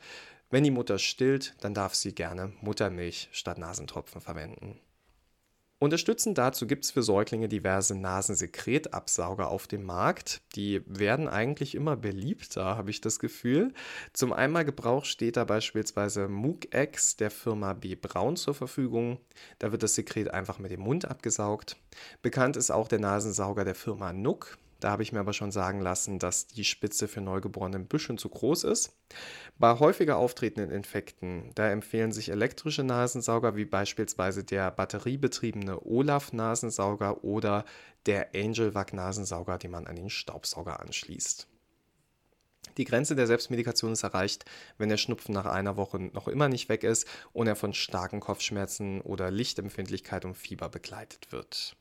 Wenn 0.49 0.63
die 0.63 0.71
Mutter 0.71 0.97
stillt, 0.97 1.55
dann 1.61 1.73
darf 1.73 1.93
sie 1.93 2.15
gerne 2.15 2.53
Muttermilch 2.61 3.29
statt 3.31 3.57
Nasentropfen 3.57 4.21
verwenden. 4.21 4.79
Unterstützend 5.79 6.39
dazu 6.39 6.65
gibt 6.65 6.85
es 6.85 6.91
für 6.91 7.03
Säuglinge 7.03 7.47
diverse 7.47 7.93
Nasensekretabsauger 7.93 9.47
auf 9.47 9.67
dem 9.67 9.83
Markt. 9.83 10.41
Die 10.55 10.81
werden 10.87 11.27
eigentlich 11.27 11.75
immer 11.75 11.95
beliebter, 11.95 12.77
habe 12.77 12.89
ich 12.89 12.99
das 12.99 13.19
Gefühl. 13.19 13.73
Zum 14.11 14.33
Einmalgebrauch 14.33 15.05
steht 15.05 15.37
da 15.37 15.43
beispielsweise 15.43 16.29
MoogX 16.29 17.17
der 17.17 17.29
Firma 17.29 17.73
B. 17.73 17.93
Braun 17.93 18.37
zur 18.37 18.55
Verfügung. 18.55 19.19
Da 19.59 19.71
wird 19.71 19.83
das 19.83 19.93
Sekret 19.93 20.31
einfach 20.31 20.57
mit 20.57 20.71
dem 20.71 20.81
Mund 20.81 21.05
abgesaugt. 21.05 21.77
Bekannt 22.23 22.57
ist 22.57 22.71
auch 22.71 22.87
der 22.87 22.99
Nasensauger 22.99 23.63
der 23.63 23.75
Firma 23.75 24.13
Nook. 24.13 24.57
Da 24.79 24.91
habe 24.91 25.03
ich 25.03 25.11
mir 25.11 25.19
aber 25.19 25.33
schon 25.33 25.51
sagen 25.51 25.81
lassen, 25.81 26.19
dass 26.19 26.47
die 26.47 26.63
Spitze 26.63 27.07
für 27.07 27.21
Neugeborene 27.21 27.77
ein 27.77 27.87
bisschen 27.87 28.17
zu 28.17 28.29
groß 28.29 28.63
ist. 28.65 28.95
Bei 29.57 29.79
häufiger 29.79 30.17
auftretenden 30.17 30.69
Infekten, 30.69 31.51
da 31.55 31.69
empfehlen 31.69 32.11
sich 32.11 32.29
elektrische 32.29 32.83
Nasensauger 32.83 33.55
wie 33.55 33.65
beispielsweise 33.65 34.43
der 34.43 34.69
batteriebetriebene 34.71 35.83
Olaf-Nasensauger 35.83 37.23
oder 37.23 37.65
der 38.05 38.29
Angel-Vac-Nasensauger, 38.35 39.57
den 39.57 39.71
man 39.71 39.87
an 39.87 39.95
den 39.95 40.09
Staubsauger 40.09 40.79
anschließt. 40.79 41.47
Die 42.77 42.85
Grenze 42.85 43.15
der 43.15 43.25
Selbstmedikation 43.25 43.93
ist 43.93 44.03
erreicht, 44.03 44.45
wenn 44.77 44.89
der 44.89 44.97
Schnupfen 44.97 45.33
nach 45.33 45.47
einer 45.47 45.77
Woche 45.77 45.99
noch 45.99 46.27
immer 46.27 46.47
nicht 46.47 46.69
weg 46.69 46.83
ist 46.83 47.07
und 47.33 47.47
er 47.47 47.55
von 47.55 47.73
starken 47.73 48.19
Kopfschmerzen 48.19 49.01
oder 49.01 49.31
Lichtempfindlichkeit 49.31 50.25
und 50.25 50.35
Fieber 50.35 50.69
begleitet 50.69 51.31
wird. 51.31 51.75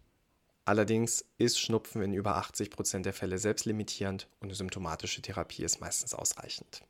Allerdings 0.67 1.25
ist 1.39 1.61
Schnupfen 1.61 2.03
in 2.03 2.13
über 2.13 2.37
80 2.37 2.71
Prozent 2.71 3.07
der 3.07 3.13
Fälle 3.13 3.39
selbstlimitierend 3.39 4.27
und 4.41 4.49
eine 4.49 4.57
symptomatische 4.57 5.23
Therapie 5.23 5.63
ist 5.63 5.81
meistens 5.81 6.13
ausreichend. 6.13 6.83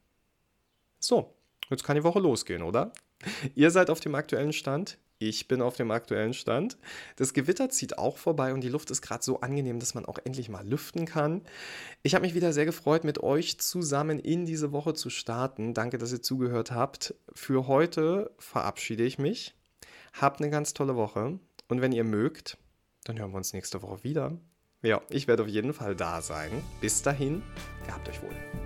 So, 0.99 1.37
jetzt 1.69 1.85
kann 1.85 1.95
die 1.95 2.03
Woche 2.03 2.19
losgehen, 2.19 2.62
oder? 2.62 2.93
Ihr 3.55 3.71
seid 3.71 3.91
auf 3.91 4.01
dem 4.01 4.15
aktuellen 4.15 4.55
Stand. 4.55 4.99
Ich 5.19 5.47
bin 5.47 5.61
auf 5.61 5.77
dem 5.77 5.91
aktuellen 5.91 6.33
Stand. 6.33 6.79
Das 7.17 7.35
Gewitter 7.35 7.69
zieht 7.69 7.99
auch 7.99 8.17
vorbei 8.17 8.55
und 8.55 8.62
die 8.62 8.71
Luft 8.71 8.91
ist 8.91 9.03
gerade 9.03 9.23
so 9.23 9.41
angenehm, 9.41 9.79
dass 9.79 9.95
man 9.95 10.07
auch 10.07 10.19
endlich 10.25 10.49
mal 10.49 10.67
lüften 10.67 11.05
kann. 11.05 11.43
Ich 12.03 12.15
habe 12.15 12.25
mich 12.25 12.35
wieder 12.35 12.55
sehr 12.55 12.65
gefreut, 12.65 13.05
mit 13.05 13.23
euch 13.23 13.59
zusammen 13.59 14.19
in 14.19 14.47
diese 14.47 14.73
Woche 14.73 14.95
zu 14.95 15.11
starten. 15.11 15.75
Danke, 15.75 15.99
dass 15.99 16.12
ihr 16.12 16.23
zugehört 16.23 16.71
habt. 16.71 17.15
Für 17.35 17.67
heute 17.67 18.31
verabschiede 18.39 19.05
ich 19.05 19.19
mich. 19.19 19.55
Habt 20.15 20.41
eine 20.41 20.51
ganz 20.51 20.73
tolle 20.73 20.97
Woche 20.97 21.39
und 21.69 21.81
wenn 21.83 21.93
ihr 21.93 22.05
mögt, 22.05 22.57
dann 23.09 23.19
hören 23.19 23.31
wir 23.31 23.38
uns 23.38 23.53
nächste 23.53 23.83
Woche 23.83 24.05
wieder. 24.05 24.38
Ja, 24.83 25.01
ich 25.09 25.27
werde 25.27 25.42
auf 25.45 25.49
jeden 25.49 25.73
Fall 25.73 25.97
da 25.97 26.21
sein. 26.21 26.51
Bis 26.81 27.03
dahin, 27.03 27.42
gehabt 27.87 28.09
euch 28.09 28.23
wohl. 28.23 28.65